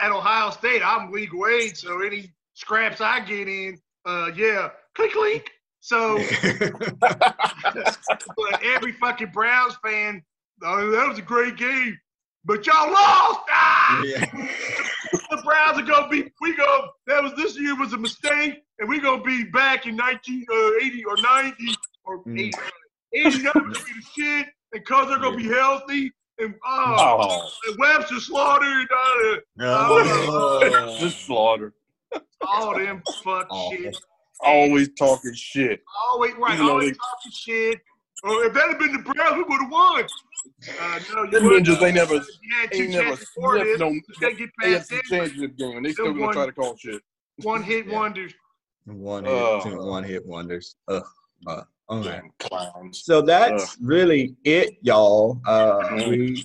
[0.00, 1.30] at Ohio State, I'm league
[1.60, 5.50] age, so any scraps I get in, uh, yeah, click, click.
[5.84, 6.16] So,
[7.00, 10.22] but every fucking Browns fan,
[10.62, 11.98] oh, that was a great game,
[12.44, 13.40] but y'all lost.
[13.50, 14.02] Ah!
[14.04, 14.24] yeah.
[15.30, 16.30] The Browns are gonna be.
[16.40, 16.88] We go.
[17.06, 21.16] That was this year was a mistake, and we gonna be back in 1980 or
[21.18, 22.38] 90 or Mm.
[22.38, 22.52] 80,
[23.14, 26.12] 89 gonna be the shit, and cause they're gonna be healthy.
[26.38, 30.96] And oh, Oh, and Webster slaughtered uh, Oh.
[30.98, 31.72] just slaughter.
[32.40, 33.76] all them fuck Awful.
[33.76, 33.96] shit.
[34.42, 35.80] Always talking shit.
[36.10, 37.80] Always right, Even though always they- talking shit.
[38.24, 40.04] Oh, if that had been the Browns, we would have won.
[40.04, 41.66] Uh, no, you Them wouldn't.
[41.66, 42.22] ninjas, they never, You
[42.60, 43.78] had two they never chances sniffed this.
[43.80, 45.02] no You can't get past AFC that.
[45.10, 47.02] championship game, they still gonna one- try to call shit.
[47.42, 47.94] One hit Yeah.
[47.94, 48.32] wonders.
[48.84, 50.76] One hit, two one hit wonders.
[50.88, 51.02] Ugh.
[51.46, 52.22] Uh, all right.
[52.38, 53.02] Clowns.
[53.04, 55.40] So that's really it, y'all.
[55.46, 56.44] Uh, we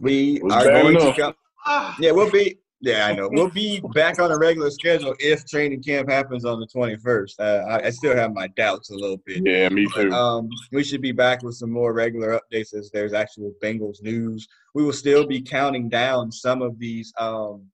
[0.00, 1.14] we are going enough.
[1.16, 1.34] to come.
[1.66, 2.58] Ah, Yeah, we'll be.
[2.80, 3.28] Yeah, I know.
[3.32, 7.40] We'll be back on a regular schedule if training camp happens on the 21st.
[7.40, 9.42] Uh, I, I still have my doubts a little bit.
[9.44, 10.12] Yeah, me too.
[10.12, 14.46] Um, we should be back with some more regular updates as there's actual Bengals news.
[14.74, 17.64] We will still be counting down some of these um,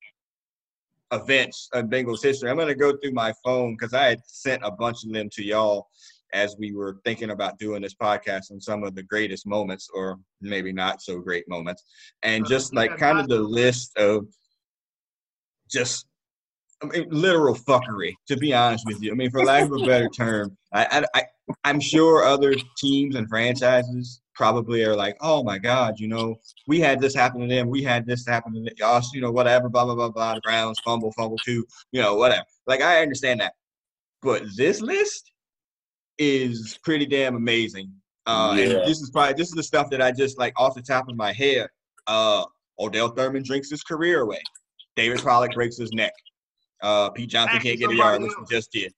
[1.12, 2.48] events in Bengals history.
[2.48, 5.28] I'm going to go through my phone because I had sent a bunch of them
[5.34, 5.88] to y'all
[6.32, 10.18] as we were thinking about doing this podcast on some of the greatest moments or
[10.40, 11.84] maybe not so great moments.
[12.22, 14.26] And just like kind of the list of
[15.70, 16.06] just
[16.82, 19.12] I mean, literal fuckery, to be honest with you.
[19.12, 20.84] I mean, for lack of a better term, I,
[21.14, 21.22] I, I,
[21.64, 26.36] I'm sure other teams and franchises probably are like, oh my God, you know,
[26.66, 29.30] we had this happen to them, we had this happen to them, y'all, you know,
[29.30, 32.44] whatever, blah, blah, blah, blah, the Browns, fumble, fumble two, you know, whatever.
[32.66, 33.54] Like, I understand that.
[34.20, 35.30] But this list
[36.18, 37.90] is pretty damn amazing.
[38.26, 38.64] Uh, Yeah.
[38.64, 41.08] And this is probably this is the stuff that I just like off the top
[41.08, 41.68] of my head.
[42.06, 42.44] Uh,
[42.78, 44.40] Odell Thurman drinks his career away.
[44.96, 46.12] David Pollack breaks his neck.
[46.82, 48.92] Uh, Pete Johnson can't get a yard, which he just did.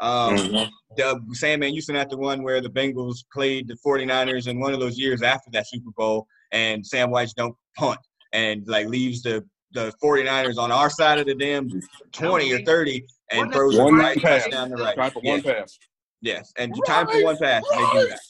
[0.00, 0.70] Um, Mhm.
[0.96, 4.80] the Sandman Houston at the one where the Bengals played the 49ers in one of
[4.80, 8.00] those years after that Super Bowl, and Sam Wyche's don't punt
[8.32, 9.44] and like leaves the
[9.74, 11.66] the 49ers on our side of the damn
[12.12, 14.42] 20 or 30 and Wasn't throws one right pass.
[14.42, 14.94] pass down the right.
[14.94, 15.78] Time for yes, one pass.
[16.20, 17.62] yes, and time for one pass.
[17.72, 18.20] and They do that.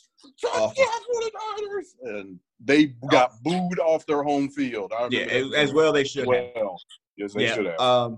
[0.54, 0.84] Awful.
[2.02, 4.92] And they got booed off their home field.
[4.96, 6.54] I Yeah, as, as well they should have.
[7.18, 7.70] Well, yes, they should Yeah.
[7.72, 7.80] have.
[7.80, 8.16] Um,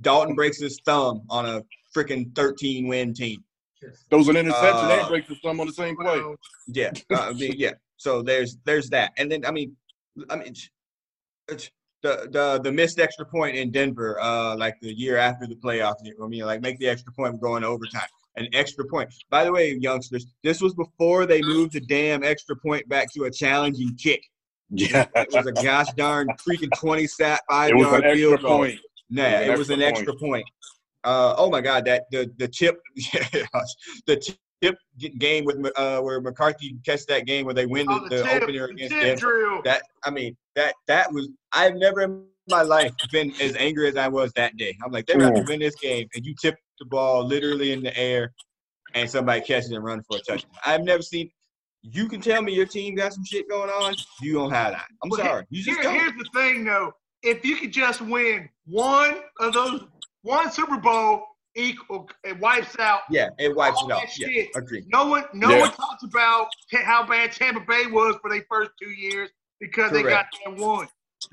[0.00, 1.62] Dalton breaks his thumb on a
[1.96, 3.42] freaking 13 win team.
[4.10, 6.20] Those an interception uh, and breaks the thumb on the same play.
[6.68, 7.72] Yeah, uh, yeah.
[7.96, 9.76] So there's there's that, and then I mean,
[10.30, 10.70] I mean, it's-
[11.48, 11.70] it's
[12.02, 15.96] the the the missed extra point in Denver, uh, like the year after the playoffs.
[16.22, 18.08] I mean, like make the extra point going to overtime.
[18.36, 19.12] An extra point.
[19.30, 23.24] By the way, youngsters, this was before they moved the damn extra point back to
[23.24, 24.24] a challenging kick.
[24.76, 28.28] Yeah, It was a gosh darn freaking twenty sat five it was yard an extra
[28.28, 28.58] field goal.
[28.58, 28.80] point.
[29.10, 30.46] Nah, It was an it was an extra extra point.
[31.04, 32.80] Uh, oh my God, that the the chip,
[34.06, 34.38] the chip
[35.18, 38.22] game with uh where McCarthy catch that game where they win oh, the, the, the
[38.22, 39.20] tip, opener against tip Denver.
[39.20, 39.62] drill.
[39.64, 43.96] That I mean that that was I've never in my life been as angry as
[43.96, 44.76] I was that day.
[44.84, 47.82] I'm like they're about to win this game and you tip the ball literally in
[47.82, 48.32] the air
[48.94, 50.52] and somebody catches and runs for a touchdown.
[50.64, 51.30] I've never seen.
[51.86, 53.94] You can tell me your team got some shit going on.
[54.22, 54.86] You don't have that.
[55.02, 55.44] I'm Well, sorry.
[55.50, 55.94] You just Here- don't.
[56.00, 56.92] here's the thing, though.
[57.22, 59.84] If you could just win one of those,
[60.22, 61.24] one Super Bowl,
[61.54, 63.00] equal, it wipes out.
[63.10, 64.02] Yeah, it wipes all it off.
[64.02, 64.50] that Yeah, shit.
[64.56, 64.84] agree.
[64.88, 65.60] No one, no Yeah.
[65.60, 69.30] one talks about how bad Tampa Bay was for their first two years
[69.60, 70.88] because they got that one.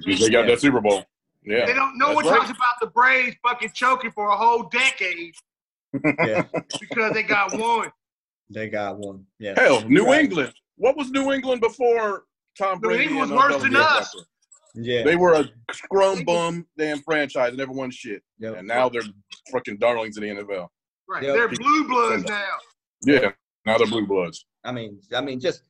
[0.05, 1.05] Because they got that Super Bowl.
[1.43, 1.65] Yeah.
[1.65, 1.97] They don't.
[1.97, 2.37] No That's one right.
[2.39, 5.33] talks about the Braves fucking choking for a whole decade
[6.03, 6.43] Yeah,
[6.79, 7.91] because they got one.
[8.53, 9.25] They got one.
[9.39, 9.53] Yeah.
[9.57, 10.23] Hell, New Right.
[10.25, 10.53] England.
[10.75, 12.23] What was New England before
[12.57, 13.03] Tom New Brady?
[13.05, 14.13] England was worse than us.
[14.13, 14.25] got
[14.75, 15.03] Yeah.
[15.03, 18.57] They were a scrum bum damn franchise, never won shit, Yep.
[18.57, 19.01] and now they're
[19.51, 20.69] fucking darlings in the NFL.
[21.07, 21.23] Right.
[21.23, 21.33] Yeah.
[21.33, 22.47] They're blue bloods now.
[23.05, 23.31] Yeah,
[23.65, 24.45] now they're blue bloods.
[24.63, 25.63] I mean, I mean, just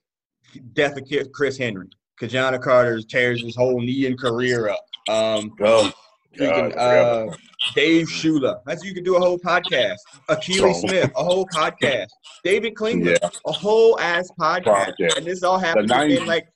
[0.73, 1.88] death of Chris Henry.
[2.19, 4.86] Ki-Jana Carter tears his whole knee and career up.
[5.09, 5.91] Um, Oh,
[6.38, 7.36] freaking, uh,
[7.75, 8.59] Dave Shula.
[8.65, 9.97] That's you could do a whole podcast.
[10.29, 10.73] Akili Oh.
[10.88, 12.07] Smith, a whole podcast.
[12.43, 14.93] David Klingler, yeah, a whole ass podcast.
[14.99, 15.17] Podcast.
[15.17, 16.47] And this all happened within like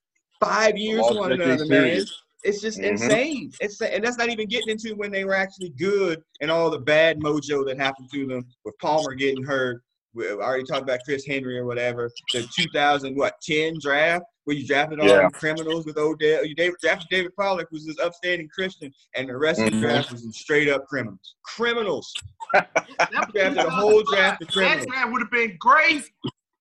[0.43, 1.83] five years to one another, man.
[1.83, 2.07] period.
[2.43, 2.91] It's just Mhm.
[2.91, 3.51] insane.
[3.59, 6.77] It's and that's not even getting into when they were actually good and all the
[6.79, 9.81] bad mojo that happened to them with Palmer getting hurt.
[10.15, 12.09] We already talked about Chris Henry or whatever.
[12.33, 15.23] The 2000 what 10 draft where you drafted all Yeah.
[15.23, 16.45] them criminals with Odell.
[16.45, 19.81] You drafted David Pollack who's this upstanding Christian, and the rest of the Mhm.
[19.81, 21.35] draft was some straight up criminals.
[21.43, 22.13] Criminals.
[22.53, 22.95] That You
[23.33, 26.03] drafted a whole draft of That criminals draft would have been great.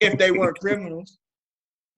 [0.00, 1.18] if they weren't criminals.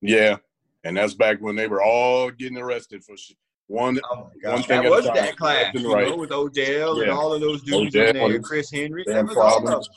[0.02, 0.36] yeah,
[0.84, 3.32] and that's back when they were all getting arrested for sh-
[3.68, 3.98] one.
[4.10, 4.66] Oh my One God.
[4.66, 6.08] thing That was that class, Left and you right.
[6.08, 9.02] know, with Odell and all of those dudes Odell in there, and Chris Henry.
[9.04, 9.88] Dan That was all of Providence.
[9.88, 9.96] them.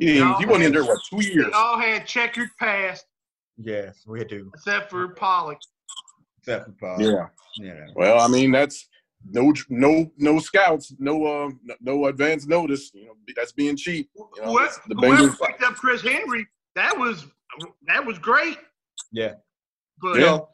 [0.00, 1.52] He, didn't, he wasn't in there what two They years.
[1.54, 3.04] all had checkered past,
[3.58, 4.50] Yes, we do.
[4.54, 5.58] except for Pollack.
[6.38, 7.00] Except for Paul.
[7.02, 7.26] Yeah.
[7.58, 7.86] Yeah.
[7.94, 8.88] Well, I mean that's
[9.30, 11.50] no no no scouts, no uh
[11.82, 12.90] no advance notice.
[12.94, 14.08] You know that's being cheap.
[14.16, 15.38] You know, Whoever, the whoever Bengals.
[15.46, 16.46] picked up Chris Henry,
[16.76, 17.26] that was
[17.86, 18.56] that was great.
[19.12, 19.34] Yeah.
[20.00, 20.48] But You know,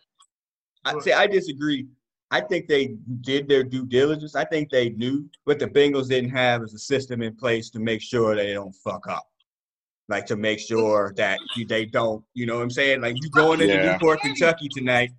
[0.84, 1.86] I But- say I disagree.
[2.32, 4.34] I think they did their due diligence.
[4.34, 7.78] I think they knew what the Bengals didn't have is a system in place to
[7.78, 9.24] make sure they don't fuck up.
[10.08, 13.00] Like to make sure that you- they don't, you know what I'm saying?
[13.00, 13.92] Like you going into Yeah.
[13.92, 15.10] Newport, Kentucky tonight.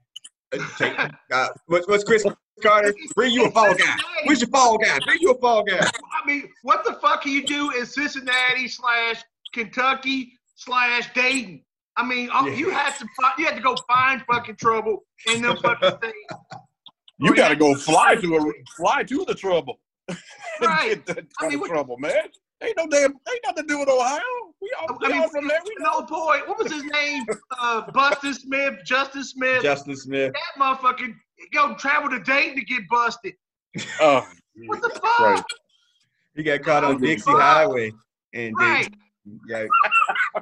[0.54, 0.98] uh, Take,
[1.34, 2.26] uh, what's, what's Cris
[2.64, 2.94] Carter?
[3.16, 3.96] Bring you a fall guy.
[4.24, 4.98] Where's your fall guy?
[5.06, 5.80] Bring you a fall guy.
[5.86, 9.22] I mean, what the fuck can you do in Cincinnati slash
[9.54, 11.64] Kentucky slash Dayton?
[11.98, 12.54] I mean, oh, Yeah.
[12.56, 16.14] you had to fi- you had to go find fucking trouble in them fucking things.
[17.20, 19.82] You got to go fly to a fly to the trouble.
[20.62, 21.06] Right.
[21.06, 22.14] Get that I mean, what- trouble, man.
[22.64, 23.12] Ain't no damn.
[23.12, 24.20] Ain't nothing to do with Ohio.
[24.62, 25.60] We all, I we mean, all from there.
[25.64, 26.00] We know.
[26.00, 27.26] No boy, what was his name?
[27.60, 29.62] Uh, Busted Smith, Justice Smith.
[29.62, 30.34] Justin Smith.
[30.34, 31.16] that motherfucking
[31.54, 33.34] go travel to Dayton to get busted.
[34.00, 34.28] Oh,
[34.66, 35.20] What the fuck?
[35.20, 35.44] right.
[36.36, 37.40] He got caught on Dixie fuck.
[37.42, 37.94] Highway.
[38.34, 38.90] And Right.
[39.48, 39.66] yeah,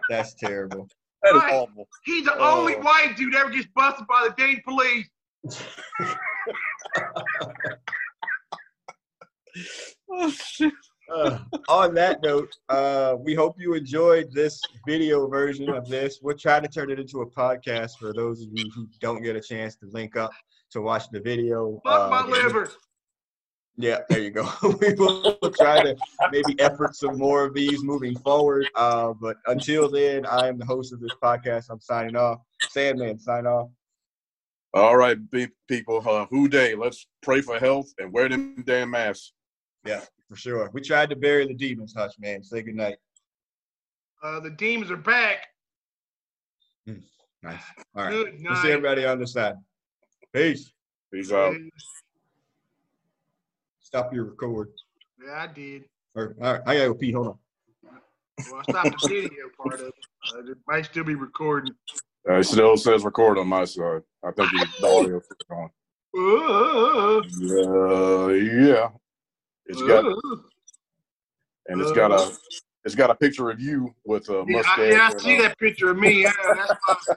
[0.09, 0.88] that's terrible.
[1.24, 1.53] That is Right.
[1.53, 1.88] awful.
[2.05, 2.59] He's the Oh.
[2.59, 5.07] only white dude ever gets busted by the Dayton police.
[10.09, 10.74] Oh shit.
[11.13, 11.39] Uh,
[11.69, 16.19] on that note, uh, we hope you enjoyed this video version of this.
[16.21, 19.35] We're trying to turn it into a podcast for those of you who don't get
[19.35, 20.31] a chance to link up
[20.71, 21.79] to watch the video.
[21.85, 22.69] Fuck Uh, my liver.
[23.77, 24.49] Yeah, there you go.
[24.81, 25.97] we will try to
[26.31, 28.67] maybe effort some more of these moving forward.
[28.75, 31.65] Uh, but until then, I am the host of this podcast.
[31.69, 32.39] I'm signing off.
[32.69, 33.69] Sandman, sign off.
[34.73, 36.01] All right, be- people.
[36.07, 36.73] Uh, who day?
[36.75, 39.33] Let's pray for health and wear them damn masks.
[40.30, 40.69] For sure.
[40.73, 42.43] We tried to bury the demons, Hush, man.
[42.43, 42.97] Say goodnight.
[44.23, 45.47] Uh, the demons are back.
[47.43, 47.61] Nice.
[47.95, 48.11] All right.
[48.11, 48.71] Good We'll see night.
[48.71, 49.53] everybody on the side.
[50.34, 50.71] Peace.
[51.13, 51.55] Peace out.
[53.80, 54.69] Stop your record.
[55.23, 55.84] Yeah, I did.
[56.15, 57.11] Or, all right, I gotta go pee.
[57.11, 57.38] Hold on.
[58.51, 59.93] Well, I stopped the video part of it.
[60.34, 61.73] Uh, it might still be recording.
[62.28, 64.01] Uh, it still says record on my side.
[64.23, 64.67] I think the
[64.97, 65.69] audio is on.
[66.17, 67.21] Uh,
[68.30, 68.89] yeah.
[69.68, 70.16] It's got uh,
[71.68, 72.32] and it's got a
[72.84, 74.78] it's got a picture of you with a yeah, mustache.
[74.78, 76.24] I, yeah, I see uh, that picture of me.
[76.24, 77.09] Yeah, that's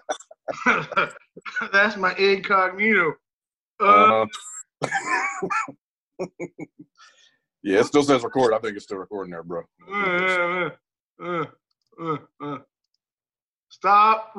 [0.67, 1.09] my,
[1.73, 3.13] that's my incognito.
[3.81, 4.97] Uh, uh-huh.
[7.63, 8.55] yeah, it still says record.
[8.55, 9.63] I think it's still recording there, bro.
[9.93, 10.71] uh, uh,
[11.23, 11.45] uh,
[12.01, 12.59] uh, uh.
[13.69, 14.33] Stop